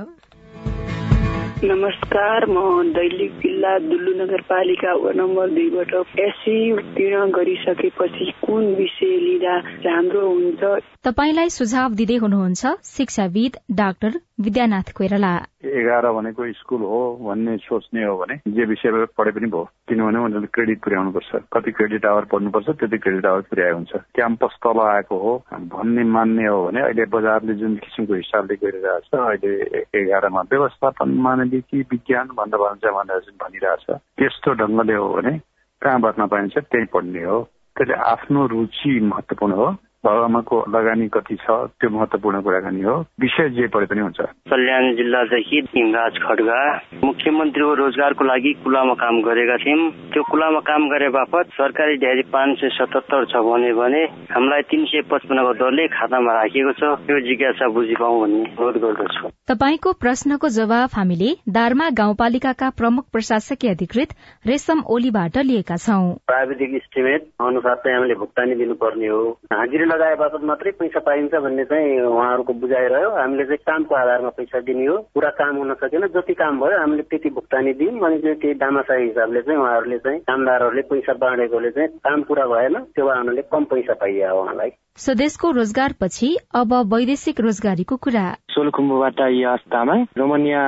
नमस्कार 1.64 2.46
म 2.46 2.58
दैलिक 2.94 3.32
जिल्ला 3.32 3.78
दुल्लु 3.80 4.24
नगरपालिका 4.24 4.94
वा 4.94 5.12
नम्बर 5.12 5.50
दुईबाट 5.50 5.94
एससी 6.20 6.72
उत्तीर्ण 6.72 7.32
गरिसकेपछि 7.32 8.32
कुन 8.46 8.66
विषय 8.66 9.18
लिँदा 9.18 9.58
राम्रो 9.60 10.30
हुन्छ? 10.30 10.64
तपाईँलाई 11.04 11.50
सुझाव 11.50 11.94
दिँदै 11.94 12.16
हुनुहुन्छ 12.16 12.66
शिक्षाविद 12.84 13.58
डाक्टर 13.72 14.12
विद्यानाथ 14.42 14.92
कोइराला। 14.98 15.32
एघार 15.80 16.06
भनेको 16.12 16.52
स्कुल 16.54 16.82
हो 16.82 17.02
भन्ने 17.26 17.58
सोच्ने 17.66 18.04
हो 18.06 18.18
भने 18.18 18.36
जे 18.56 18.66
विषय 18.66 19.06
पढे 19.18 19.32
पनि 19.32 19.48
भयो। 19.48 19.64
किनभने 19.90 20.20
उनीहरूले 20.20 20.48
क्रेडिट 20.54 20.80
पुर्याउनुपर्छ। 20.84 21.42
कति 21.54 21.72
क्रेडिट 21.72 22.06
आवर 22.06 22.26
पढ्नुपर्छ 22.32 22.70
त्यति 22.80 22.98
क्रेडिट 22.98 23.26
आवर 23.26 23.42
पुर्याए 23.50 23.72
हुन्छ। 23.72 23.92
क्याम्पस 24.16 24.58
तल 24.66 24.80
आएको 24.88 25.18
हो 25.24 25.34
भन्ने 25.54 26.04
मान्ने 26.16 26.48
हो 26.48 26.66
भने 26.66 26.82
अहिले 26.82 27.06
बजारले 27.16 27.54
जुन 27.62 27.76
किसिमको 27.84 28.14
हिसाबले 28.14 28.56
गरिरहेछ 28.64 29.10
अहिले 29.14 29.86
एघारमा 30.02 30.42
व्यवस्थापन 30.52 31.14
मानविकी 31.28 31.82
विज्ञान 31.92 32.28
भन्दा 32.38 32.58
भन्छ 32.58 32.84
भनेर 32.98 33.20
जुन 33.26 33.36
भनिरहेछ 33.44 33.86
त्यस्तो 33.90 34.54
ढङ्गले 34.62 34.96
हो 34.96 35.08
भने 35.14 35.38
कहाँ 35.82 36.00
बस्न 36.02 36.28
पाइन्छ 36.28 36.58
त्यही 36.58 36.86
पढ्ने 36.94 37.24
हो। 37.24 37.40
त्यसले 37.76 37.96
आफ्नो 38.12 38.46
रुचि 38.48 39.00
महत्वपूर्ण 39.00 39.54
हो। 39.56 39.68
बाबाआमाको 40.06 40.58
लगानी 40.74 41.08
कति 41.14 41.36
छ 41.42 41.56
त्यो 41.78 41.90
महत्वपूर्ण 41.90 42.42
कुराकानी 42.42 42.82
हो। 42.82 42.96
विषय 43.22 43.50
जे 43.56 43.68
परे 43.74 43.86
पनि 43.86 44.02
हुन्छ। 44.02 44.22
कल्याण 44.50 44.96
जिल्लादेखि 44.98 45.58
हिमराज 45.76 46.18
खड्गा। 46.24 46.62
मुख्यमन्त्रीको 47.04 47.74
रोजगारको 47.82 48.24
लागि 48.26 48.54
कुलामा 48.64 48.94
काम 48.98 49.22
गरेका 49.22 49.58
थियौँ 49.64 49.90
त्यो 50.14 50.24
कुलामा 50.32 50.60
काम 50.70 50.90
गरे 50.90 51.10
बापत 51.18 51.54
सरकारी 51.54 51.98
ढ्यारी 51.98 52.24
पाँच 52.34 52.58
सय 52.60 52.70
सतहत्तर 52.78 53.26
छ 53.32 53.44
भने 53.46 53.74
भने 53.78 54.02
हामीलाई 54.34 54.62
तिन 54.72 54.86
सय 54.90 55.02
पचपन्नको 55.12 55.54
दरले 55.62 55.88
खातामा 55.94 56.34
राखिएको 56.34 56.74
छ। 56.82 56.84
त्यो 57.06 57.20
जिज्ञासा 57.28 57.68
बुझि 57.70 57.96
पाउँ 58.02 58.20
भन्ने 58.22 58.42
अनुरोध 58.42 58.82
गर्दछु। 58.82 59.30
तपाईँको 59.48 59.94
प्रश्नको 60.02 60.48
जवाब 60.58 60.90
हामीले 60.98 61.30
दार्मा 61.50 61.90
गाउँपालिकाका 62.02 62.70
प्रमुख 62.80 63.06
प्रशासकीय 63.14 63.70
अधिकृत 63.72 64.18
रेशम 64.48 64.84
ओलीबाट 64.90 65.38
लिएका 65.46 65.78
छौं। 65.78 66.04
प्राविधिक 66.26 66.76
इस्टिमेट 66.76 67.30
अनुसार 67.42 67.76
चाहिँ 67.86 67.98
हामीले 67.98 68.16
भुक्तानी 68.22 68.56
दिनुपर्ने 68.56 69.08
हो। 69.08 69.22
हाजिरी 69.54 69.90
लगाए 69.92 70.16
बापत 70.16 70.44
मात्रै 70.44 70.72
पैसा 70.72 71.00
पाइन्छ 71.00 71.34
भन्ने 71.36 71.64
चाहिँ 71.66 72.00
उहाँहरूको 72.02 72.54
बुझाइरह्यो 72.54 73.10
हामीले 73.12 73.44
चाहिँ 73.44 73.58
कामको 73.58 73.96
आधारमा 73.96 74.30
पैसा 74.30 74.60
दिने 74.60 74.86
हो। 74.86 74.98
पुरा 75.14 75.30
काम 75.30 75.56
हुन 75.56 75.74
सकेन। 75.74 76.08
जति 76.08 76.34
काम 76.34 76.60
भयो 76.60 76.80
हामीले 76.80 77.04
त्यति 77.04 77.30
भुक्तानी 77.30 77.74
दियौँ। 77.74 78.00
अनि 78.00 78.20
चाहिँ 78.20 78.38
त्यही 78.40 78.54
दामासाही 78.54 79.04
हिसाबले 79.04 79.42
चाहिँ 79.42 79.60
उहाँहरूले 79.60 79.98
चाहिँ 79.98 80.20
कामदारहरूले 80.20 80.82
पैसा 80.82 81.14
बाँडेकोले 81.14 81.72
चाहिँ 81.72 81.90
काम 81.90 82.24
पुरा 82.24 82.46
भएन। 82.46 82.80
त्यो 82.96 83.06
उहाँहरूले 83.06 83.42
कम 83.52 83.64
पैसा 83.74 83.94
पाइयो 83.94 84.36
उहाँलाई। 84.42 84.72
स्वदेशको 84.98 85.50
रोजगारपछि 85.52 86.28
अब 86.54 86.74
वैदेशिक 86.94 87.40
रोजगारीको 87.42 87.96
कुरा। 87.98 88.24
सोलखुम्बुबाट 88.52 89.20
यस 89.34 89.62
तामाङ 89.72 90.04
रोमानिया 90.18 90.64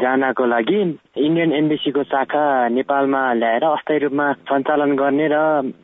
जानको 0.00 0.46
लागि 0.46 0.80
इन्डियन 0.80 1.52
एम्बेसीको 1.52 2.02
शाखा 2.02 2.42
नेपालमा 2.68 3.20
ल्याएर 3.34 3.64
अस्थायी 3.64 3.98
रूपमा 4.00 4.26
सञ्चालन 4.50 4.94
गर्ने 4.96 5.26
र 5.32 5.36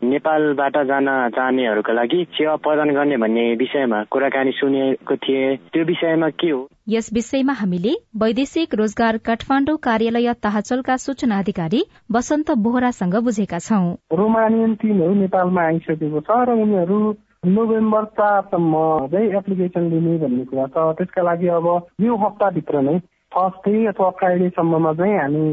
नेपालबाट 0.03 0.79
जान 0.89 1.07
चाहनेहरूका 1.37 1.93
लागि 1.93 2.25
सेवा 2.33 2.57
प्रदान 2.65 2.91
गर्ने 2.91 3.17
भन्ने 3.23 3.45
विषयमा 3.63 4.03
कुराकानी 4.11 4.53
सुनेको 4.57 5.17
थिए। 5.17 5.45
त्यो 5.71 5.85
विषयमा 5.85 6.29
के 6.41 6.51
हो? 6.51 6.67
यस 6.89 7.11
विषयमा 7.13 7.53
हामीले 7.53 7.93
वैदेशिक 8.17 8.75
रोजगार 8.75 9.17
काठमाडौँ 9.29 9.77
कार्यालय 9.83 10.33
ताहचलका 10.43 10.97
सूचना 10.97 11.39
अधिकारी 11.39 11.85
वसन्त 12.13 12.51
बोहरासँग 12.67 13.15
बुझेका 13.29 13.59
छौं। 13.59 13.85
रोमानियन 14.17 14.75
टिमहरू 14.81 15.15
नेपालमा 15.23 15.63
आइसकेको 15.67 16.21
छ 16.21 16.43
र 16.49 16.59
उनीहरू 16.65 16.99
नोभेम्बर 17.47 18.05
चारसम्म 18.19 18.75
चाहिँ 19.11 19.29
एप्लिकेसन 19.39 19.85
लिने 19.91 20.17
भन्ने 20.19 20.45
कुरा 20.45 20.67
छ। 20.67 20.95
त्यसका 20.99 21.23
लागि 21.23 21.49
अब 21.57 21.67
यो 22.03 22.17
हप्ताभित्र 22.19 22.81
नै 22.83 22.99
थर्सडे 23.33 23.85
अथवा 23.87 24.09
फ्राइडेसम्ममा 24.19 24.93
चाहिँ 24.99 25.19
हामी 25.19 25.45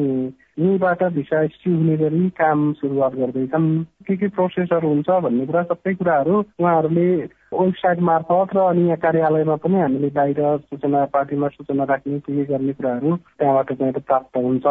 यहीँबाट 0.60 1.04
भिसा 1.14 1.42
इस्यु 1.44 1.76
हुने 1.78 1.98
गरी 1.98 2.30
काम 2.40 2.72
सुरुवात 2.82 3.14
गर्दैछन्। 3.16 3.68
के 4.08 4.16
के 4.18 4.28
प्रोसेसहरू 4.34 4.88
हुन्छ 4.90 5.10
भन्ने 5.26 5.46
कुरा 5.46 5.64
सबै 5.70 5.94
कुराहरू 5.94 6.40
उहाँहरूले 6.60 7.08
वेबसाइट 7.54 8.00
मार्फत 8.10 8.56
र 8.56 8.60
अनि 8.74 8.86
यहाँ 8.90 8.98
कार्यालयमा 9.06 9.56
पनि 9.62 9.80
हामीले 9.82 10.10
बाहिर 10.18 10.42
सूचना 10.58 11.06
पार्टीमा 11.14 11.48
सूचना 11.58 11.84
राख्ने 11.94 12.20
के 12.20 12.36
के 12.36 12.46
गर्ने 12.54 12.74
कुराहरू 12.74 13.16
त्यहाँबाट 13.16 13.74
चाहिँ 13.74 13.94
प्राप्त 13.94 14.38
हुन्छ। 14.38 14.66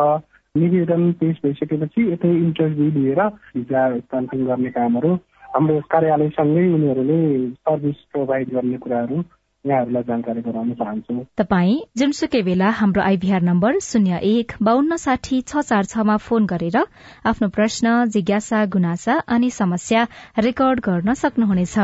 निवेदन 0.55 1.13
पेश 1.21 1.37
भइसकेपछि 1.45 2.13
यतै 2.13 2.29
इन्टरभ्यू 2.29 2.89
लिएर 2.97 3.21
भिजा 3.57 3.83
स्टाम्पिङ 3.99 4.47
गर्ने 4.47 4.71
कामहरू 4.71 5.15
हाम्रो 5.55 5.81
कार्यालयसँगै 5.93 6.67
उनीहरूले 6.75 7.21
सर्भिस 7.61 7.99
प्रोभाइड 8.13 8.53
गर्ने 8.55 8.79
कुराहरू 8.79 9.17
यहाँहरूलाई 9.65 10.03
जानकारी 10.03 10.41
गराउन 10.43 10.71
चाहन्छु। 10.75 11.15
तपाई 11.39 11.75
जुनसुकै 11.99 12.43
बेला 12.43 12.69
हाम्रो 12.79 13.03
आइभीआर 13.03 13.43
नम्बर 13.43 13.79
शून्य 13.83 14.19
एक 14.31 14.53
बान्न 14.63 14.97
साठी 15.05 15.41
छ 15.43 15.63
चार 15.69 15.85
छमा 15.93 16.17
फोन 16.27 16.47
गरेर 16.47 16.79
आफ्नो 17.27 17.49
प्रश्न 17.59 17.95
जिज्ञासा 18.17 18.65
गुनासा 18.75 19.19
अनि 19.29 19.51
समस्या 19.51 20.07
रेकर्ड 20.41 20.81
गर्न 20.89 21.15
सक्नुहुनेछ। 21.23 21.79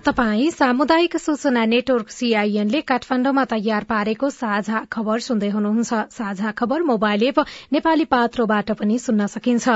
तपाई 0.00 0.50
सामुदायिक 0.50 1.16
सूचना 1.16 1.64
नेटवर्क 1.66 2.08
सीआईएनले 2.10 2.80
काठमाण्डुमा 2.80 3.44
तयार 3.44 3.84
पारेको 3.84 4.28
साझा 4.32 4.78
खबर 4.92 5.18
सुन्दै 5.20 5.48
हुनुहुन्छ। 5.50 5.92
साझा 6.10 6.50
खबर 6.56 6.82
मोबाइल 6.82 7.22
एप 7.22 7.38
नेपाली 7.72 8.04
पात्रोबाट 8.08 8.70
पनि 8.80 8.98
सुन्न 8.98 9.26
सकिन्छ। 9.26 9.68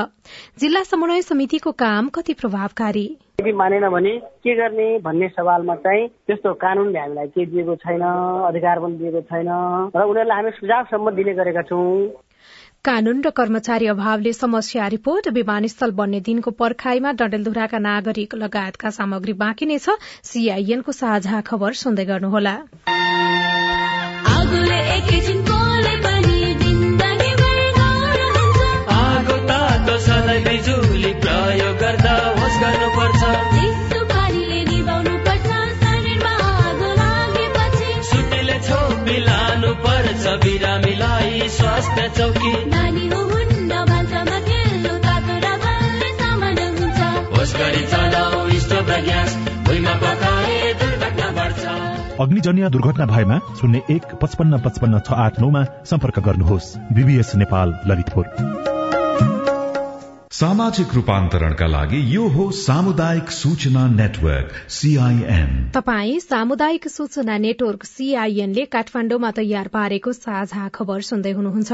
जिल्ला 0.59 0.83
समन्वय 0.85 1.23
समितिको 1.23 1.73
काम 1.77 2.09
कति 2.09 2.33
प्रभावकारी? 2.41 3.07
यदि 3.41 3.53
मानेन 3.53 3.89
भने 3.91 4.17
के 4.41 4.55
गर्ने 4.57 4.89
भन्ने 5.05 5.29
सवालमा 5.29 5.75
चाहिँ 5.85 6.09
त्यस्तो 6.09 6.53
कानूनले 6.57 6.99
हामीलाई 6.99 7.29
के 7.29 7.47
दिएको 7.47 7.75
छैन 7.85 8.03
अधिकार 8.49 8.81
पनि 8.81 8.97
दिएको 8.97 9.21
छैन 9.29 9.49
र 9.93 10.09
उनीहरूलाई 10.09 10.37
हामी 10.37 10.51
सुझावसम्म 10.57 11.11
दिने 11.21 11.35
गरेका 11.35 11.63
छौँ। 11.69 11.85
कानून 12.85 13.21
र 13.25 13.31
कर्मचारी 13.31 13.87
अभावले 13.87 14.33
समस्या 14.33 14.89
रिपोर्ट 14.89 15.29
विमानस्थल 15.29 15.91
बन्ने 15.91 16.21
दिनको 16.21 16.51
पर्खाईमा 16.51 17.13
डडेलधुराका 17.13 17.79
नागरिक 17.79 18.35
लगायतका 18.35 18.91
सामग्री 18.91 19.33
बाँकी 19.33 19.67
नै 19.67 19.79
छ। 19.79 19.97
सीआईएनको 20.23 20.93
साझा 20.93 21.41
खबर 21.41 21.73
सुन्दै 21.73 22.05
गर्नुहोला। 22.05 22.57
अग्निजन्य 52.21 52.69
दुर्घटना 52.71 53.07
भएमा 53.07 53.39
शून्य 53.61 53.81
एक 53.91 54.15
पचपन्न 54.15 54.59
पचपन्न 54.59 54.99
छ 54.99 55.13
आठ 55.13 55.41
नौमा 55.41 55.65
सम्पर्क 55.85 56.19
गर्नुहोस्। 56.19 56.77
बीबीएस 56.93 57.35
नेपाल 57.37 57.75
ललितपुर। 57.87 58.84
सामाजिक 60.45 60.93
रूपान्तरणका 60.95 61.67
लागि 61.67 61.99
यो 62.15 62.23
हो 62.29 62.45
सामुदायिक 62.53 63.31
सूचना 63.33 63.87
नेटवर्क 63.91 64.49
सीआईएन 64.71 65.53
तपाई 65.75 66.19
सामुदायिक 66.21 66.89
सूचना 66.89 67.37
नेटवर्क 67.45 67.85
सीआईएनले 67.85 68.65
काठमाण्डुमा 68.75 69.31
तयार 69.37 69.69
पारेको 69.77 70.13
साझा 70.13 70.67
खबर 70.69 71.01
सुन्दै 71.01 71.33
हुनुहुन्छ। 71.33 71.73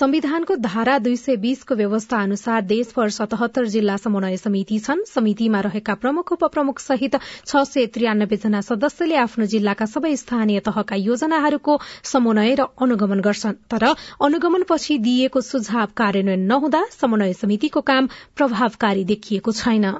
संविधानको 0.00 0.56
धारा 0.56 0.98
दुई 0.98 1.16
सय 1.16 1.36
बीसको 1.44 1.74
व्यवस्था 1.74 2.18
अनुसार 2.22 2.60
देशभर 2.74 3.08
सतहत्तर 3.10 3.64
जिल्ला 3.76 3.96
समन्वय 3.96 4.36
समिति 4.36 4.78
छन्। 4.78 5.00
समितिमा 5.08 5.60
रहेका 5.62 5.94
प्रमुख 6.04 6.32
उपप्रमुख 6.32 6.80
सहित 6.80 7.16
छ 7.46 7.64
सय 7.64 7.86
त्रियानब्बे 7.96 8.36
जना 8.44 8.60
सदस्यले 8.60 9.16
आफ्नो 9.24 9.46
जिल्लाका 9.54 9.86
सबै 9.94 10.14
स्थानीय 10.16 10.60
तहका 10.68 11.00
योजनाहरूको 11.06 11.78
समन्वय 12.12 12.54
र 12.60 12.68
अनुगमन 12.82 13.24
गर्छन्। 13.24 13.58
तर 13.72 13.88
अनुगमनपछि 14.20 14.98
दिइएको 15.00 15.40
सुझाव 15.48 15.88
कार्यान्वयन 15.96 16.46
नहुँदा 16.52 16.84
समन्वय 17.00 17.32
समितिको 17.40 17.80
काम 17.82 18.00
प्रभावकारी 18.36 19.04
देखिएको 19.04 19.52
छैन। 19.52 19.94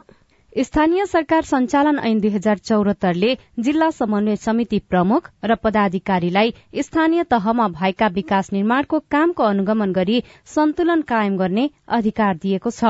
स्थानीय 0.52 1.04
सरकार 1.06 1.42
सञ्चालन 1.42 1.98
ऐन 1.98 2.18
दुई 2.20 2.30
हजार 2.30 2.58
चौरात्तरले 2.58 3.36
जिल्ला 3.58 3.88
समन्वय 3.90 4.36
समिति 4.36 4.78
प्रमुख 4.88 5.30
र 5.44 5.54
पदाधिकारीलाई 5.54 6.52
स्थानीय 6.78 7.24
तहमा 7.24 7.68
भएका 7.68 8.06
विकास 8.06 8.52
निर्माणको 8.52 8.98
कामको 9.10 9.42
अनुगमन 9.42 9.92
गरी 9.92 10.22
सन्तुलन 10.54 11.02
कायम 11.08 11.36
गर्ने 11.36 11.68
अधिकार 11.88 12.36
दिएको 12.36 12.70
छ। 12.70 12.84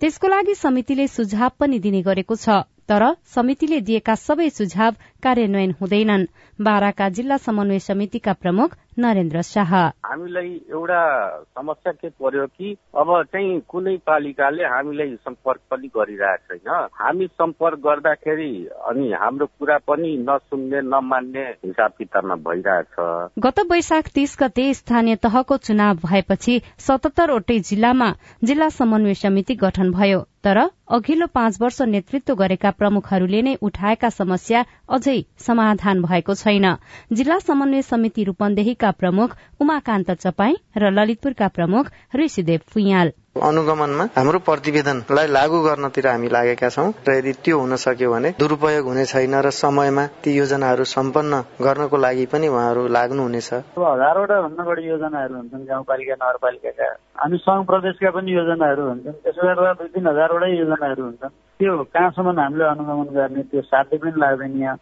त्यसको 0.00 0.28
लागि 0.28 0.54
समितिले 0.54 1.06
सुझाव 1.08 1.50
पनि 1.58 1.78
दिने 1.78 2.02
गरेको 2.02 2.36
छ 2.36 2.62
तर 2.88 3.02
समितिले 3.34 3.80
दिएका 3.80 4.14
सबै 4.14 4.48
सुझाव 4.50 4.94
कार्यान्वयन 5.22 5.74
हुँदैनन्। 5.80 6.26
बाराका 6.58 7.08
जिल्ला 7.08 7.36
समन्वय 7.36 7.78
समितिका 7.78 8.32
प्रमुख 8.32 8.76
नरेन्द्र 8.98 9.42
शाह। 9.42 9.74
हामीलाई 10.04 10.48
एउटा 10.70 11.02
समस्या 11.38 11.92
के 11.92 12.08
पर्यो 12.08 12.46
कि 12.46 12.76
अब 12.98 13.10
चाहिँ 13.32 13.60
कुनै 13.68 13.96
पालिकाले 14.06 14.64
हामीलाई 14.64 15.14
सम्पर्क 15.16 15.60
पनि 15.70 15.88
गरिरहेको 15.96 16.56
छैन। 16.56 16.88
हामी 16.94 17.26
सम्पर्क 17.26 17.78
गर्दाखेरि 17.78 18.50
अनि 18.88 19.12
हाम्रो 19.12 19.46
कुरा 19.46 19.76
पनि 19.88 20.16
नसुन्ने 20.28 20.80
नमान्ने 20.82 21.44
हिसाब 21.64 21.92
किताबमा 21.98 22.34
भइरहेछ। 22.48 22.98
गत 23.38 23.60
वैशाख 23.70 24.08
तीस 24.14 24.36
गते 24.40 24.72
स्थानीय 24.74 25.16
तहको 25.16 25.56
चुनाव 25.56 25.94
भएपछि 26.06 26.60
सतहत्तरवटै 26.78 27.58
जिल्लामा 27.60 28.10
जिल्ला 28.44 28.68
समन्वय 28.68 29.14
समिति 29.14 29.54
गठन 29.54 29.92
भयो। 29.92 30.24
तर 30.44 30.58
अघिल्लो 30.90 31.26
पाँच 31.26 31.56
वर्ष 31.60 31.80
नेतृत्व 31.82 32.34
गरेका 32.34 32.70
प्रमुखहरूले 32.70 33.40
नै 33.42 33.54
उठाएका 33.62 34.08
समस्या 34.08 34.64
अझै 34.88 35.07
समाधान 35.38 36.02
भएको 36.02 36.34
छैन। 36.34 36.66
जिल्ला 37.12 37.38
समन्वय 37.38 37.82
समिति 37.82 38.24
रूपन्देहीका 38.24 38.90
प्रमुख 38.90 39.36
उमाकान्त 39.60 40.10
चपाई 40.16 40.54
र 40.76 40.90
ललितपुरका 40.90 41.48
प्रमुख 41.48 41.90
ऋषिदेव 42.16 42.60
फुयाल 42.68 43.12
अनुगमनमा 43.42 44.04
हाम्रो 44.16 44.38
प्रतिवेदनलाई 44.38 45.26
लागू 45.26 45.58
गर्नतिर 45.62 46.06
हामी 46.06 46.28
लागेका 46.28 46.68
छौँ 46.68 46.92
र 47.08 47.12
यदि 47.12 47.32
त्यो 47.44 47.58
हुन 47.58 47.76
सक्यो 47.76 48.10
भने 48.12 48.30
दुरूपयोग 48.38 48.86
हुने 48.86 49.04
छैन 49.04 49.34
र 49.46 49.50
समयमा 49.54 50.04
ती 50.22 50.30
योजनाहरू 50.38 50.84
सम्पन्न 50.84 51.42
गर्नको 51.62 51.96
लागि 51.96 52.26
पनि 52.26 52.48
उहाँहरू 52.48 52.86
लाग्नुहुनेछ। 52.88 53.50
हजारवटा 53.78 54.40
भन्दा 54.42 54.62
बढी 54.64 54.82
योजनाहरू 54.88 55.34
हुन्छन् 55.34 55.66
गाउँपालिका 55.66 56.14
नगरपालिकाका। 56.14 56.88
अनि 57.24 57.36
सङ्घ 57.38 57.62
प्रदेशका 57.66 58.10
पनि 58.10 58.32
योजनाहरू 58.32 58.82
हुन्छन्। 58.88 59.20
त्यसो 59.22 59.42
गर्दा 59.46 59.72
दुई 59.72 59.88
तिन 59.94 60.06
हजारवटै 60.06 60.50
योजनाहरू 60.58 61.02
हुन्छन्। 61.04 61.32
त्यो 61.60 61.72
कहाँसम्म 61.94 62.38
हामीले 62.40 62.64
अनुगमन 62.64 63.08
गर्ने 63.14 63.42
त्यो 63.50 63.62
साध्य 63.62 63.96
पनि 63.98 64.20
लाग्दैन 64.20 64.76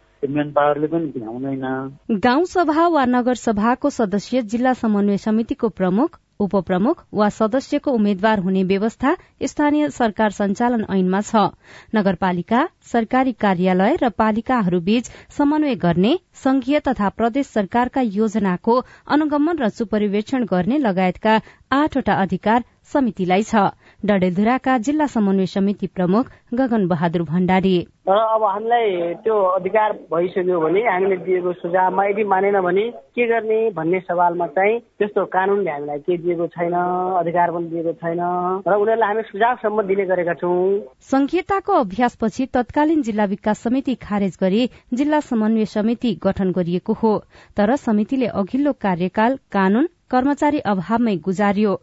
गाउँ 2.21 2.45
सभा 2.45 2.87
वा 2.87 3.03
नगर 3.05 3.35
सभाको 3.37 3.89
सदस्य 3.89 4.41
जिल्ला 4.51 4.73
समन्वय 4.73 5.17
समितिको 5.17 5.69
प्रमुख 5.69 6.19
उपप्रमुख 6.39 7.03
वा 7.13 7.27
सदस्यको 7.29 7.91
उम्मेद्वार 7.91 8.39
हुने 8.39 8.63
व्यवस्था 8.63 9.15
स्थानीय 9.43 9.89
सरकार 9.89 10.29
संचालन 10.31 10.85
ऐनमा 10.89 11.21
छ। 11.21 11.33
नगरपालिका 11.95 12.59
सरकारी 12.91 13.33
कार्यालय 13.33 13.95
र 14.03 14.09
पालिकाहरूबीच 14.17 15.09
समन्वय 15.37 15.75
गर्ने 15.75 16.13
संघीय 16.43 16.79
तथा 16.87 17.09
प्रदेश 17.17 17.45
सरकारका 17.47 18.01
योजनाको 18.01 18.75
अनुगमन 19.07 19.55
र 19.57 19.69
सुपरिवेक्षण 19.69 20.45
गर्ने 20.45 20.77
लगायतका 20.77 21.33
आठवटा 21.71 22.13
अधिकार 22.21 22.63
समितिलाई 22.93 23.43
छ। 23.43 23.55
डडेलधुराका 24.05 24.77
जिल्ला 24.77 25.05
समन्वय 25.07 25.45
समिति 25.45 25.87
प्रमुख 25.87 26.29
गगन 26.53 26.87
बहादुर 26.87 27.21
भण्डारी। 27.23 27.77
तर 28.07 28.17
अब 28.35 28.43
हामीलाई 28.43 29.13
त्यो 29.23 29.35
अधिकार 29.57 29.93
भइसक्यो 30.13 30.59
भने 30.59 30.81
हामीले 30.81 31.15
दिएको 31.25 31.53
सुझावमा 31.53 32.05
यदि 32.05 32.23
मानेन 32.23 32.59
भने 32.61 32.89
के 33.15 33.27
गर्ने 33.27 33.59
भन्ने 33.75 33.99
सवालमा 33.99 34.47
चाहिँ 34.47 34.79
त्यस्तो 34.79 35.25
कानूनले 35.25 35.71
हामीलाई 35.71 35.99
के 35.99 36.17
दिएको 36.17 36.47
छैन 36.47 36.73
अधिकार 37.19 37.51
पनि 37.51 37.67
दिएको 37.69 37.93
छैन 37.93 38.21
र 38.67 38.75
उनीहरूलाई 38.75 39.07
हामी 39.07 39.23
सुझावसम्म 39.31 39.81
दिने 39.87 40.05
गरेका 40.05 40.33
छौँ। 40.33 40.79
संघीयताको 41.01 41.73
अभ्यासपछि 41.73 42.45
तत्कालीन 42.53 43.01
जिल्ला 43.01 43.25
विकास 43.25 43.59
समिति 43.59 43.95
खारेज 43.95 44.37
गरी 44.41 44.69
जिल्ला 44.93 45.19
समन्वय 45.25 45.65
समिति 45.65 46.13
गठन 46.23 46.51
गरिएको 46.51 46.93
हो। 46.93 47.17
तर 47.57 47.75
समितिले 47.75 48.27
अघिल्लो 48.35 48.73
कार्यकाल 48.81 49.37
कानून 49.51 49.89
कर्मचारी 50.11 50.59
अभावमै 50.71 51.15
गुजारियो। 51.17 51.75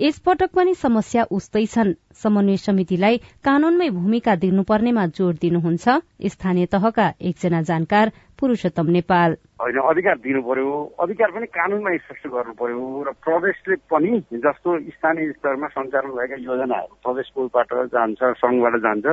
यसपटक 0.00 0.50
पनि 0.54 0.74
समस्या 0.74 1.22
उस्तै 1.30 1.64
छन्। 1.66 1.92
समन्वय 2.18 2.56
समितिलाई 2.58 3.16
कानूनमै 3.44 3.88
भूमिका 3.92 4.34
दिनुपर्नेमा 4.38 5.06
जोड़ 5.14 5.34
दिनुहुन्छ। 5.36 5.86
स्थानीय 6.28 6.66
तहका 6.68 7.06
एकजना 7.22 7.62
जानकार 7.64 8.12
पुरूषोत्तम 8.38 8.86
नेपाल। 8.92 9.36
होइन 9.58 9.78
अधिकार 9.82 10.16
दिनु 10.18 10.40
पर्यो 10.40 10.70
अधिकार 11.00 11.30
पनि 11.30 11.46
कानूनमा 11.50 11.90
स्पष्ट 11.98 12.26
गर्नु 12.28 12.52
पर्यो 12.54 12.82
र 13.02 13.10
प्रदेशले 13.18 13.76
पनि 13.84 14.10
जस्तो 14.38 14.70
स्थानीय 14.88 15.32
स्तरमा 15.32 15.68
सञ्चालन 15.68 16.10
भएका 16.14 16.36
योजनाहरू 16.40 16.94
प्रदेशकोबाट 17.02 17.74
जान्छ 17.90 18.20
सङ्घबाट 18.38 18.74
जान्छ 18.78 19.06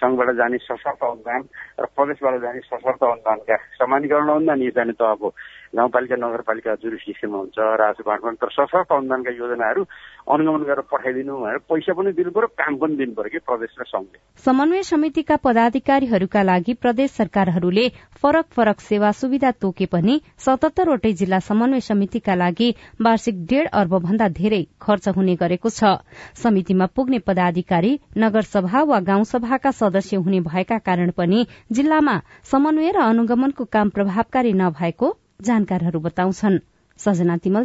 सङ्घबाट 0.00 0.30
जाने 0.36 0.58
सशर्त 0.60 1.04
अनुदान 1.04 1.40
र 1.76 1.84
प्रदेशबाट 1.92 2.40
जाने 2.40 2.60
सशर्त 2.62 3.04
अनुदानका 3.04 3.56
समानीकरण 3.76 4.28
अनुदान 4.30 4.62
यो 4.62 4.70
जाने 4.72 4.92
तहको 4.96 5.28
गाउँपालिका 5.76 6.16
नगरपालिका 6.18 6.74
जुरिस्टिक्सनमा 6.80 7.38
हुन्छ 7.38 7.58
बाँडफाँड 8.00 8.36
तर 8.38 8.50
सशर्त 8.50 8.92
अनुदानका 8.92 9.36
योजनाहरू 9.36 9.84
अनुगमन 10.26 10.62
गरेर 10.64 10.88
पठाइदिनु 10.88 11.36
भनेर 11.36 11.58
पैसा 11.68 11.92
पनि 11.92 12.12
दिनु 12.14 12.30
पर्यो 12.32 12.49
काम 12.58 12.76
पनि 12.76 12.96
दिनु 12.96 13.14
पर्यो 13.14 13.30
कि 13.30 13.38
प्रदेश 13.46 13.74
र 13.80 13.84
संघले 13.86 14.18
समन्वय 14.44 14.82
समितिका 14.82 15.36
पदाधिकारीहरूका 15.36 16.42
लागि 16.42 16.74
प्रदेश 16.74 17.10
सरकारहरूले 17.10 17.86
फरक 18.22 18.46
फरक 18.56 18.80
सेवा 18.80 19.10
सुविधा 19.12 19.50
तोके 19.60 19.86
पनि 19.86 20.20
सतहत्तरवटै 20.38 21.12
जिल्ला 21.12 21.38
समन्वय 21.40 21.80
समितिका 21.80 22.34
लागि 22.34 22.68
वार्षिक 23.00 23.44
डेढ़ 23.46 23.68
अर्ब 23.72 23.98
भन्दा 24.00 24.28
धेरै 24.38 24.62
खर्च 24.80 25.08
हुने 25.16 25.34
गरेको 25.36 25.70
छ। 25.70 25.94
समितिमा 26.36 26.86
पुग्ने 26.96 27.18
पदाधिकारी 27.28 27.92
नगरसभा 28.18 28.82
वा 28.82 29.00
गाउँसभाका 29.00 29.70
सदस्य 29.80 30.16
हुने 30.18 30.40
भएका 30.42 30.78
कारण 30.88 31.10
पनि 31.16 31.46
जिल्लामा 31.72 32.20
समन्वय 32.50 32.90
र 32.90 33.06
अनुगमनको 33.06 33.64
काम 33.70 33.88
प्रभावकारी 33.90 34.52
नभएको 34.54 35.16
जानकारहरू 35.42 36.00
बताउँछन्। 36.00 36.58
सजना 37.00 37.36
तिमल 37.36 37.64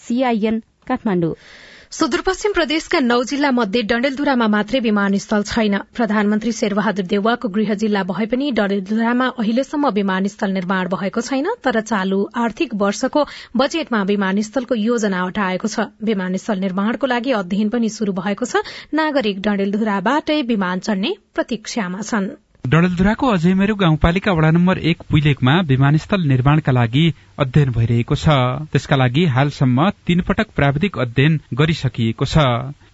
सीआईएन 0.00 0.62
काठमाडौँ। 0.88 1.34
सुदूरपश्चिम 1.92 2.52
प्रदेशका 2.52 2.98
नौ 3.00 3.22
जिल्ला 3.28 3.50
मध्ये 3.50 3.80
डण्डेलधुरामा 3.82 4.46
मात्रै 4.46 4.80
विमानस्थल 4.80 5.42
छैन। 5.44 5.76
प्रधानमन्त्री 5.92 6.52
शेरबहादुर 6.52 7.04
देउवाको 7.04 7.48
गृह 7.48 7.72
जिल्ला 7.80 8.02
भए 8.10 8.26
पनि 8.30 8.50
डण्डेलधुरामा 8.58 9.26
अहिलेसम्म 9.36 9.88
विमानस्थल 9.96 10.50
निर्माण 10.52 10.88
भएको 10.92 11.20
छैन 11.20 11.48
तर 11.64 11.80
चालू 11.82 12.18
आर्थिक 12.42 12.74
वर्षको 12.82 13.24
बजेटमा 13.56 14.02
विमानस्थलको 14.12 14.74
योजना 14.80 15.24
अटाएको 15.26 15.68
छ। 15.68 15.88
विमानस्थल 16.04 16.58
निर्माणको 16.60 17.10
लागि 17.14 17.32
अध्ययन 17.40 17.74
पनि 17.74 17.88
शुरू 17.90 18.14
भएको 18.20 18.44
छ। 18.44 18.62
नागरिक 18.94 19.42
डण्डेलधुराबाटै 19.42 20.38
विमान 20.52 20.86
चढ़ने 20.86 21.12
प्रतीक्षामा 21.34 22.06
छन्। 22.12 22.30
डडेलधुराको 22.68 23.26
अजयमेरू 23.26 23.74
गाउँपालिका 23.74 24.32
वडा 24.32 24.50
नम्बर 24.50 24.78
एक 24.78 25.02
पुइलेकमा 25.10 25.52
विमानस्थल 25.60 26.26
निर्माणका 26.28 26.72
लागि 26.72 27.04
अध्ययन 27.38 27.70
भइरहेको 27.72 28.14
छ। 28.14 28.36
त्यसका 28.72 28.96
लागि 28.96 29.24
हालसम्म 29.26 29.88
तीन 30.06 30.20
पटक 30.20 30.52
प्राविधिक 30.56 30.98
अध्ययन 30.98 31.40
गरिसकिएको 31.54 32.24
छ। 32.24 32.44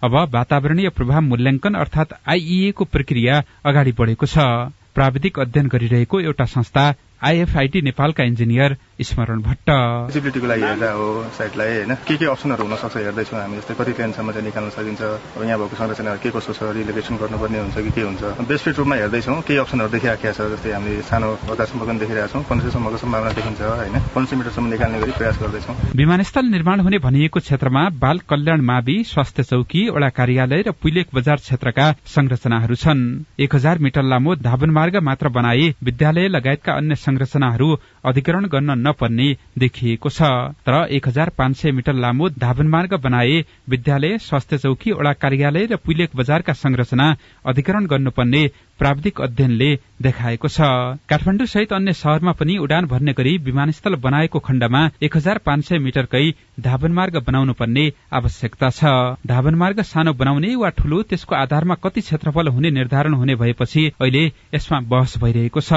अब 0.01 0.15
वातावरणीय 0.33 0.89
प्रभाव 0.89 1.21
मूल्याङ्कन 1.21 1.73
अर्थात 1.75 2.13
आइईए 2.27 2.71
को 2.71 2.85
प्रक्रिया 2.87 3.43
अगाडि 3.65 3.91
बढेको 3.91 4.25
छ। 4.25 4.47
प्राविधिक 4.95 5.39
अध्ययन 5.39 5.67
गरिरहेको 5.67 6.19
एउटा 6.21 6.45
संस्था 6.47 6.91
आइएफआईटी 7.21 7.81
नेपालका 7.81 8.23
इन्जिनियर 8.23 8.75
स्मरण 9.01 9.41
भट्ट। 9.41 9.69
फिजिबिलिटीको 10.09 10.47
लागि 10.47 10.61
हेर्दा 10.61 10.91
हो 10.91 11.07
साइटलाई 11.37 11.67
होइन? 11.67 11.93
के 12.07 12.17
के 12.17 12.25
अप्सनहरू 12.25 12.63
हुन 12.65 12.75
सक्छ 12.77 12.97
हेर्दैछौँ 12.97 13.39
हामी 13.39 13.57
जस्तै 13.57 13.73
कति 13.79 13.91
प्लेनसम्म 13.93 14.31
चाहिँ 14.31 14.45
निकाल्न 14.45 14.69
सकिन्छ 14.69 15.01
अब 15.01 15.43
यहाँ 15.43 15.57
भएको 15.59 15.75
संरचनाहरू 15.77 16.19
के 16.23 16.29
कसो 16.37 16.53
छ 16.53 16.61
रिलोकेसन 16.77 17.15
गर्नुपर्ने 17.17 17.59
हुन्छ 17.59 17.77
कि 17.77 17.91
के 17.91 18.01
हुन्छ? 18.01 18.21
बेस्ट 18.49 18.67
रूपमा 18.77 18.95
हेर्दैछौँ 18.95 19.41
केही 19.47 19.59
अप्सनहरू 19.59 19.89
देखिराखेका 19.89 20.31
छ 20.33 20.49
जस्तै 20.53 20.71
हामीले 20.73 21.01
सानो 21.09 21.29
अगासम्म 21.53 21.81
पनि 21.85 21.99
देखिरहेका 21.99 22.27
छौँ 22.33 22.43
पन्ध्र 22.49 22.65
सयसम्मको 22.69 22.97
सम्भावना 22.97 23.31
देखिन्छ 23.37 23.61
होइन? 23.61 23.95
पन्ध्र 24.15 24.35
मिटरसम्म 24.35 24.67
निकाल्ने 24.73 24.99
गरी 24.99 25.13
प्रयास 25.17 25.37
गर्दैछौँ 25.41 25.75
विमानस्थल 25.95 26.45
निर्माण 26.53 26.79
हुने 26.79 26.97
भनिएको 26.99 27.39
क्षेत्रमा 27.39 27.83
बाल 28.01 28.17
कल्याण 28.29 28.61
मावि 28.61 28.97
स्वास्थ्य 29.07 29.43
चौकी 29.43 29.87
वडा 29.89 30.09
कार्यालय 30.17 30.61
र 30.67 30.71
पुइलेक 30.81 31.07
बजार 31.13 31.37
क्षेत्रका 31.37 31.91
संरचनाहरू 32.15 32.75
छन्। 32.75 33.01
एक 33.39 33.55
हजार 33.55 33.77
मिटर 33.79 34.03
लामो 34.03 34.35
धावन 34.41 34.69
मार्ग 34.69 34.95
मात्र 35.03 35.29
बनाए 35.37 35.73
विद्यालय 35.83 36.27
लगायतका 36.27 36.73
अन्य 36.73 36.95
संरचनाहरू 37.07 37.69
अधिकरण 38.05 38.45
गर्न 38.47 38.77
नपर्ने 38.87 39.27
देखिएको 39.57 40.09
छ। 40.09 40.21
तर 40.65 40.75
एक 40.91 41.07
हजार 41.07 41.29
पाँच 41.37 41.55
सय 41.57 41.71
मिटर 41.71 41.93
लामो 41.95 42.29
धावन 42.39 42.67
मार्ग 42.67 42.93
बनाए 43.03 43.43
विद्यालय 43.69 44.17
स्वास्थ्य 44.19 44.57
चौकी 44.57 44.91
वडा 44.91 45.13
कार्यालय 45.23 45.65
र 45.71 45.75
पुइलेक 45.85 46.15
बजारका 46.15 46.53
संरचना 46.55 47.07
अधिकरण 47.45 47.85
गर्नुपर्ने 47.87 48.43
प्राविधिक 48.79 49.21
अध्ययनले 49.21 49.73
देखाएको 50.01 50.47
छ। 50.47 50.61
काठमाडौँ 51.09 51.45
सहित 51.47 51.73
अन्य 51.73 51.93
शहरमा 51.93 52.31
पनि 52.37 52.57
उडान 52.57 52.85
भर्ने 52.85 53.13
गरी 53.13 53.37
विमानस्थल 53.43 53.95
बनाएको 53.97 54.39
खण्डमा 54.39 54.81
एक 55.01 55.17
हजार 55.17 55.37
पाँच 55.45 55.65
सय 55.65 55.77
मिटरकै 55.79 56.23
धावन 56.59 56.91
मार्ग 56.91 57.17
बनाउनु 57.27 57.53
पर्ने 57.53 57.91
आवश्यकता 58.13 58.69
छ। 58.69 58.83
धावन 59.27 59.55
मार्ग 59.55 59.81
सानो 59.83 60.13
बनाउने 60.13 60.55
वा 60.55 60.69
ठूलो 60.77 61.01
त्यसको 61.03 61.35
आधारमा 61.35 61.75
कति 61.83 62.01
क्षेत्रफल 62.01 62.47
हुने 62.47 62.69
निर्धारण 62.71 63.13
हुने 63.13 63.35
भएपछि 63.35 63.85
अहिले 64.01 64.25
यसमा 64.53 64.79
बहस 64.85 65.17
भइरहेको 65.17 65.61
छ। 65.61 65.73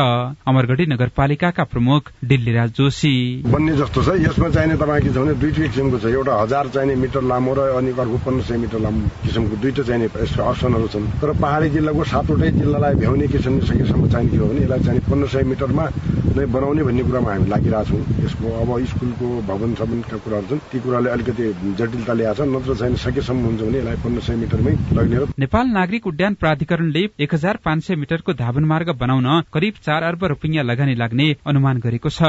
अमरगढ़ी 0.47 0.87
नगरपालिकाका 0.87 1.65
प्रमुख 1.65 2.13
डिल्लीराज 2.25 2.71
जोशी। 2.77 3.15
बन्ने 3.47 3.77
जस्तो 3.77 4.03
छ। 4.03 4.21
यसमा 4.21 4.49
चाहिने 4.51 4.77
तपाईँ 4.77 5.03
के 5.03 5.11
छ 5.11 5.39
दुईटै 5.41 5.69
किसिमको 5.69 5.99
छ। 5.99 6.13
एउटा 6.13 6.35
हजार 6.43 6.69
चाहिने 6.69 6.95
मिटर 7.01 7.23
लामो 7.25 7.55
र 7.55 7.61
अनि 7.81 7.91
अर्को 7.97 8.19
पन्ध्र 8.27 8.45
सय 8.45 8.57
मिटर 8.59 8.81
लामो 8.81 9.09
किसिमको 9.25 9.57
दुईटा 9.57 9.83
चाहिने 9.83 10.07
यसको 10.21 10.43
अप्सनहरू 10.45 10.89
छन्। 10.93 11.11
तर 11.21 11.33
पहाड़ी 11.41 11.69
जिल्लाको 11.71 12.05
सातवटै 12.05 12.51
जिल्लालाई 12.61 12.90
यसलाई 12.91 13.01
भ्याउने 13.01 13.27
किसिमले 13.29 13.67
सकेसम्म 13.67 14.09
चाहिने 14.11 14.31
के 14.31 14.37
हो 14.37 14.47
भने 14.47 14.61
यसलाई 14.61 14.81
चाहिँ 14.81 15.01
पन्ध्र 15.07 15.29
सय 15.31 15.43
मिटरमा 15.47 15.85
नै 16.37 16.47
बनाउने 16.47 16.83
भन्ने 16.83 17.03
कुरामा 17.07 17.31
हामी 17.31 17.49
लागिरहेछौँ 17.51 18.01
यसको 18.25 18.47
अब 18.61 18.71
स्कुलको 18.91 19.27
भवन 19.47 19.75
सवनका 19.75 20.17
कुराहरू 20.25 20.47
छन्। 20.51 20.61
ती 20.71 20.79
कुराले 20.81 21.11
अलिकति 21.11 21.45
जटिलता 21.79 22.13
ल्याएको 22.13 22.35
छ 22.35 22.49
नत्र 22.51 22.75
चाहिँ 22.75 22.97
सकेसम्म 22.97 23.45
हुन्छ 23.47 23.61
भने 23.63 23.79
यसलाई 23.79 23.97
पन्ध्र 24.05 24.23
सय 24.27 24.37
मिटरमै 24.43 24.73
लग्ने 24.95 25.17
हो 25.17 25.27
नेपाल 25.39 25.67
नागरिक 25.71 26.07
उड्डयन 26.07 26.35
प्राधिकरणले 26.35 27.03
एक 27.21 27.35
हजार 27.35 27.59
पाँच 27.65 27.83
सय 27.85 27.95
मिटरको 27.97 28.33
धावन 28.35 28.65
मार्ग 28.65 28.89
बनाउन 29.01 29.29
करिब 29.55 29.75
चार 29.87 30.03
अर्ब 30.03 30.25
रुपियाँ 30.35 30.65
लगानी 30.65 30.95
लाग्ने 30.95 31.27
अनुमान 31.47 31.79
गरेको 31.79 32.11
छ। 32.11 32.23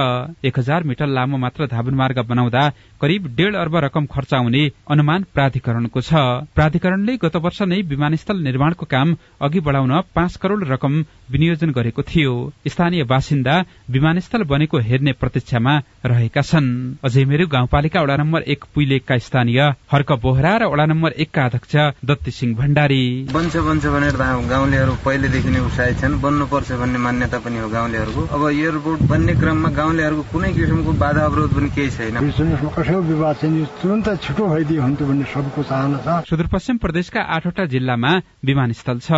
एक 0.46 0.60
हजार 0.60 0.84
मिटर 0.84 1.08
लामो 1.08 1.38
मात्र 1.38 1.68
धावन 1.74 1.96
मार्ग 1.96 2.20
बनाउँदा 2.30 2.64
करिब 3.02 3.28
डेढ़ 3.36 3.56
अर्ब 3.56 3.76
रकम 3.86 4.06
खर्च 4.14 4.34
आउने 4.34 4.64
अनुमान 4.92 5.26
प्राधिकरणको 5.34 6.02
छ। 6.02 6.14
प्राधिकरणले 6.56 7.18
गत 7.18 7.36
वर्ष 7.38 7.62
नै 7.70 7.82
विमानस्थल 7.90 8.42
निर्माणको 8.44 8.86
काम 8.86 9.16
अघि 9.42 9.60
बढाउन 9.62 10.00
पाँच 10.16 10.36
करोड़ 10.42 10.51
रकम 10.64 10.94
विनियोजन 11.32 11.72
गरेको 11.72 12.02
थियो। 12.04 12.32
स्थानीय 12.68 13.04
बासिन्दा 13.04 13.56
विमानस्थल 13.90 14.44
बनेको 14.44 14.78
हेर्ने 14.80 15.12
प्रतीक्षामा 15.14 15.74
रहेका 16.06 16.42
छन्। 16.42 16.68
अझै 17.04 17.24
मेरो 17.26 17.48
गाउँपालिका 17.48 18.02
वडा 18.02 18.16
नम्बर 18.16 18.42
एक 18.44 18.64
पुइलेकका 18.74 19.18
स्थानीय 19.18 19.60
हर्क 19.92 20.12
बोहरा 20.22 20.54
र 20.58 20.64
वडा 20.68 20.86
नम्बर 20.86 21.12
एकका 21.18 21.46
अध्यक्ष 21.46 21.76
दत्ती 22.06 22.32
सिंह 22.32 22.56
भण्डारी। 22.58 23.04
बन्छ 23.34 23.56
बन्छ 23.58 23.86
भनेर 23.86 24.16
गाउँलेहरू 24.16 24.94
पहिलेदेखि 25.06 25.50
नै 25.50 25.60
उत्साहित 25.62 25.98
छन्। 26.00 26.20
बन्नुपर्छ 26.22 26.72
भन्ने 26.72 27.00
मान्यता 27.00 27.38
पनि 27.40 27.58
हो 27.60 27.70
गाउँलेहरूको। 27.70 28.22
अब 28.28 28.42
एयरपोर्ट 28.50 29.02
बन्ने 29.10 29.34
क्रममा 29.36 29.70
गाउँलेहरूको 29.72 30.24
कुनै 30.32 30.52
किसिमको 30.54 30.92
बाधा 30.94 31.22
अवरोध 31.26 31.52
पनि 31.56 31.70
केही 31.76 31.90
छैन। 31.90 32.16
कसैको 32.22 33.02
विवाद 33.02 33.36
छैन। 33.42 33.54
तुरन्त 33.82 34.08
छिटो 34.22 34.44
भइदियो 34.48 34.82
हुन्थ्यो 34.82 35.08
भन्ने 35.08 35.26
सबको 35.26 35.64
चाहना 35.64 35.98
छ। 36.02 36.08
सुदूरपश्चिम 36.30 36.78
प्रदेशका 36.78 37.22
आठवटा 37.22 37.66
जिल्लामा 37.66 38.12
विमानस्थल 38.46 39.00
छ। 39.00 39.12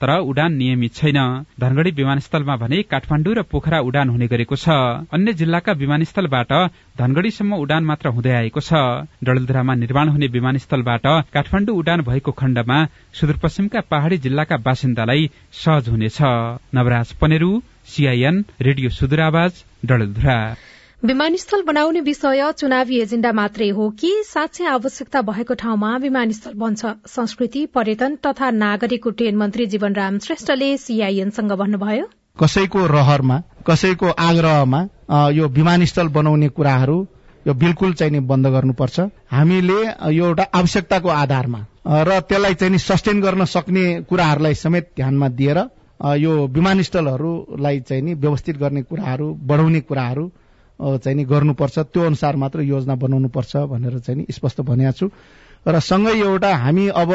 तर 0.00 0.10
उडान 0.20 0.52
नियमित 0.54 0.94
छैन। 0.94 1.18
धनगढ़ी 1.60 1.90
विमानस्थलमा 1.90 2.56
भने 2.56 2.82
काठमाण्डु 2.82 3.32
र 3.32 3.42
पोखरा 3.42 3.78
उडान 3.80 4.08
हुने 4.08 4.26
गरेको 4.26 4.56
छ। 4.56 4.68
अन्य 5.08 5.32
जिल्लाका 5.32 5.72
विमानस्थलबाट 5.72 6.52
धनगढ़ीसम्म 6.98 7.54
उडान 7.56 7.84
मात्र 7.84 8.08
हुँदै 8.08 8.32
आएको 8.32 8.60
छ। 8.60 8.72
डडेलधुरामा 9.24 9.74
निर्माण 9.74 10.08
हुने 10.08 10.26
विमानस्थलबाट 10.28 11.06
काठमाण्डु 11.32 11.72
उडान 11.72 12.00
भएको 12.02 12.32
खण्डमा 12.32 12.78
सुदूरपश्चिमका 13.14 13.80
पहाड़ी 13.90 14.16
जिल्लाका 14.18 14.56
बासिन्दालाई 14.60 15.30
सहज 15.52 15.88
हुनेछ। 15.88 16.18
नवराज 16.74 17.12
पनेरू 17.16 17.50
सीआईएन 17.86 18.44
रेडियो 18.60 18.88
सुदूर 18.90 19.20
डडेलधुरा। 19.86 20.38
विमानस्थल 21.06 21.62
बनाउने 21.62 22.00
विषय 22.00 22.40
चुनावी 22.58 22.96
एजेण्डा 23.00 23.30
मात्रै 23.32 23.68
हो 23.70 23.88
कि 23.98 24.08
साँच्चै 24.26 24.64
आवश्यकता 24.66 25.20
भएको 25.22 25.54
ठाउँमा 25.54 25.90
विमानस्थल 26.02 26.52
बन्छ? 26.58 26.86
संस्कृति 27.06 27.64
पर्यटन 27.74 28.16
तथा 28.26 28.50
नागरिक 28.50 29.06
उड्डयन 29.06 29.36
मन्त्री 29.36 29.66
जीवनराम 29.74 30.18
श्रेष्ठले 30.24 30.70
सीआईएनसँग 30.76 31.52
भन्नुभयो। 31.60 32.06
कसैको 32.42 32.86
रहरमा 32.86 33.36
कसैको 33.66 34.08
आग्रहमा 34.20 34.80
यो 35.30 35.48
विमानस्थल 35.58 36.08
बनाउने 36.16 36.48
कुराहरू 36.56 36.96
यो 37.46 37.54
बिल्कुल 37.54 37.92
चाहिँ 38.00 38.20
बन्द 38.26 38.46
गर्नुपर्छ। 38.54 39.00
हामीले 39.30 39.78
यो 40.16 40.24
एउटा 40.26 40.46
आवश्यकताको 40.60 41.08
आधारमा 41.08 41.60
र 42.08 42.18
त्यसलाई 42.30 42.54
चाहिँ 42.54 42.78
सस्टेन 42.78 43.20
गर्न 43.20 43.44
सक्ने 43.54 43.84
कुराहरूलाई 44.10 44.54
समेत 44.64 44.90
ध्यानमा 44.96 45.28
दिएर 45.38 45.58
यो 46.24 46.34
विमानस्थलहरूलाई 46.58 47.80
चाहिँ 47.88 48.02
नि 48.02 48.14
व्यवस्थित 48.26 48.58
गर्ने 48.58 48.82
कुराहरू 48.90 49.30
बढाउने 49.46 49.80
कुराहरू 49.86 50.26
चाहिँ 50.80 51.16
नि 51.16 51.24
गर्नुपर्छ 51.24 51.78
त्यो 51.78 52.02
अनुसार 52.02 52.36
मात्र 52.36 52.60
योजना 52.60 52.94
बनाउनु 52.94 53.28
पर्छ 53.28 53.56
भनेर 53.56 53.98
चाहिँ 53.98 54.18
नि 54.20 54.26
स्पष्ट 54.30 54.60
भनेको 54.60 54.92
छु। 54.92 55.10
र 55.66 55.80
सँगै 55.80 56.14
एउटा 56.20 56.54
हामी 56.54 56.88
अब 56.88 57.12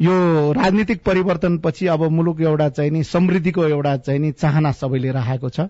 यो 0.00 0.14
राजनीतिक 0.52 1.02
परिवर्तनपछि 1.04 1.86
अब 1.86 2.02
मुलुक 2.10 2.40
एउटा 2.40 2.68
चाहिँ 2.68 2.90
नि 2.90 3.02
समृद्धिको 3.04 3.64
एउटा 3.64 3.96
चाहिँ 3.96 4.20
नि 4.20 4.32
चाहना 4.32 4.72
सबैले 4.72 5.10
राखेको 5.12 5.48
छ। 5.48 5.60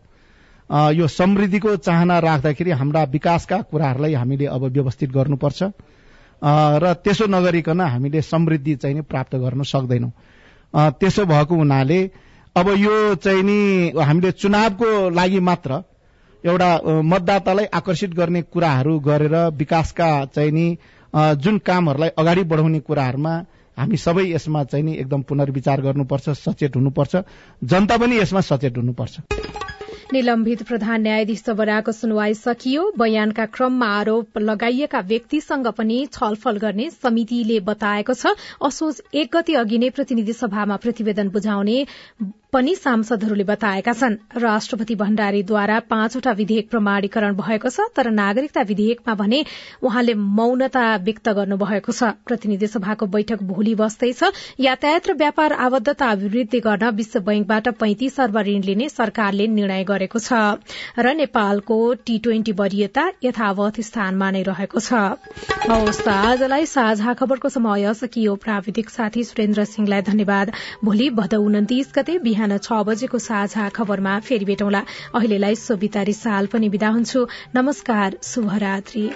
यो 0.95 1.07
समृद्धिको 1.07 1.77
चाहना 1.77 2.19
राख्दाखेरि 2.19 2.71
हाम्रा 2.71 3.03
विकासका 3.05 3.61
कुराहरूलाई 3.71 4.15
हामीले 4.15 4.47
अब 4.47 4.65
व्यवस्थित 4.67 5.11
गर्नुपर्छ। 5.11 5.63
र 6.43 6.93
त्यसो 6.95 7.27
नगरिकन 7.27 7.81
हामीले 7.81 8.23
समृद्धि 8.23 8.75
चाहिँ 8.77 8.97
नि 8.97 9.03
प्राप्त 9.03 9.37
गर्न 9.37 9.63
सक्दैनौँ। 9.63 10.13
त्यसो 10.75 11.25
भएको 11.25 11.55
हुनाले 11.55 12.01
अब 12.57 12.69
यो 12.77 13.15
चाहिँ 13.15 13.43
नि 13.43 13.93
हामीले 13.99 14.33
चुनावको 14.33 15.11
लागि 15.11 15.41
मात्र 15.41 15.83
एउटा 16.47 16.71
मतदातालाई 17.05 17.65
आकर्षित 17.75 18.15
गर्ने 18.15 18.43
कुराहरू 18.45 18.99
गरेर 19.01 19.37
विकासका 19.59 20.11
चाहिँ 20.35 20.53
नि 20.53 20.67
जुन 21.43 21.59
कामहरूलाई 21.59 22.11
अगाडि 22.19 22.43
बढाउने 22.45 22.81
कुराहरूमा 22.81 23.35
हामी 23.77 23.97
सबै 23.97 24.25
यसमा 24.31 24.65
चाहिँ 24.65 24.85
नि 24.85 24.95
एकदम 24.97 25.23
पुनर्विचार 25.23 25.81
गर्नुपर्छ 25.81 26.29
सचेत 26.39 26.77
हुनुपर्छ 26.77 27.17
जनता 27.63 27.97
पनि 27.97 28.19
यसमा 28.19 28.41
सचेत 28.41 28.77
हुनुपर्छ। 28.77 29.21
निलम्बित 30.13 30.63
प्रधान 30.63 31.03
न्यायाधीश 31.03 31.43
जबराको 31.47 31.93
सुनवाई 31.93 32.35
सकियो। 32.35 32.83
बयानका 32.99 33.47
क्रममा 33.47 33.87
आरोप 33.99 34.39
लगाइएका 34.39 35.01
व्यक्तिसँग 35.03 35.67
पनि 35.79 35.99
छलफल 36.13 36.57
गर्ने 36.57 36.87
समितिले 36.95 37.59
बताएको 37.61 38.15
छ। 38.15 38.39
असोज 38.63 39.03
एक 39.15 39.35
गति 39.35 39.55
अघि 39.59 39.79
नै 39.79 39.91
प्रतिनिधि 39.91 40.33
सभामा 40.33 40.77
प्रतिवेदन 40.79 41.29
बुझाउने 41.29 41.79
पनि 42.53 42.75
सांसदहरूले 42.75 43.45
बताएका 43.45 43.93
छन्। 43.93 44.17
राष्ट्रपति 44.39 44.95
भण्डारीद्वारा 44.97 45.79
पाँचवटा 45.91 46.33
विधेयक 46.33 46.69
प्रमाणीकरण 46.71 47.35
भएको 47.37 47.69
छ 47.69 47.87
तर 47.97 48.11
नागरिकता 48.11 48.63
विधेयकमा 48.63 49.15
भने 49.15 49.45
उहाँले 49.83 50.15
मौनता 50.15 50.85
व्यक्त 51.05 51.29
गर्नुभएको 51.31 51.93
छ। 51.93 52.11
प्रतिनिधि 52.27 52.67
सभाको 52.67 53.07
बैठक 53.07 53.43
भोलि 53.45 53.75
बस्दैछ 53.77 54.23
यातायात 54.61 55.09
र 55.09 55.13
व्यापार 55.17 55.53
आबद्धता 55.67 56.11
अभिवृद्धि 56.11 56.61
गर्न 56.61 56.91
विश्व 56.97 57.21
बैंकबाट 57.23 57.69
पैंतिस 57.77 58.21
अर्ब 58.21 58.39
ऋण 58.49 58.63
लिने 58.65 58.89
सरकारले 58.89 59.47
निर्णय 59.49 59.85
गरेको 59.85 60.19
छ। 60.19 60.33
र 60.99 61.15
नेपालको 61.17 61.79
टी 62.07 62.19
ट्वेन्टी 62.19 62.53
वरियता 62.55 63.05
यथावत 63.25 63.81
स्थानमा 63.83 64.31
नै 64.31 64.43
रहेको 64.43 64.81
छ। 64.81 64.93
आजलाई 66.17 66.67
साझा 66.67 67.13
खबरको 67.15 67.49
समय 67.51 67.93
सकियो 67.97 68.35
प्राविधिक 68.39 68.91
साथी 68.91 69.25
सुरेन्द्र 69.27 69.65
सिंहलाई 69.67 70.03
धन्यवाद। 70.05 70.53
भोलि 70.85 71.11
भदौ 71.13 71.43
उन्तिस 71.43 71.93
गते 71.97 72.19
बिहान 72.37 72.57
छ 72.59 72.79
बजेको 72.87 73.19
साझा 73.27 73.69
खबरमा 73.73 74.19
फेरि 74.21 74.45
भेटौँला। 74.45 74.83
अहिलेलाई 75.17 75.57
सोभिता 75.57 76.03
रिसाल 76.05 76.53
पनि 76.53 76.69
विदा 76.69 76.89
हुन्छु। 76.93 77.27
नमस्कार 77.57 78.21
शुभरात्री। 78.25 79.09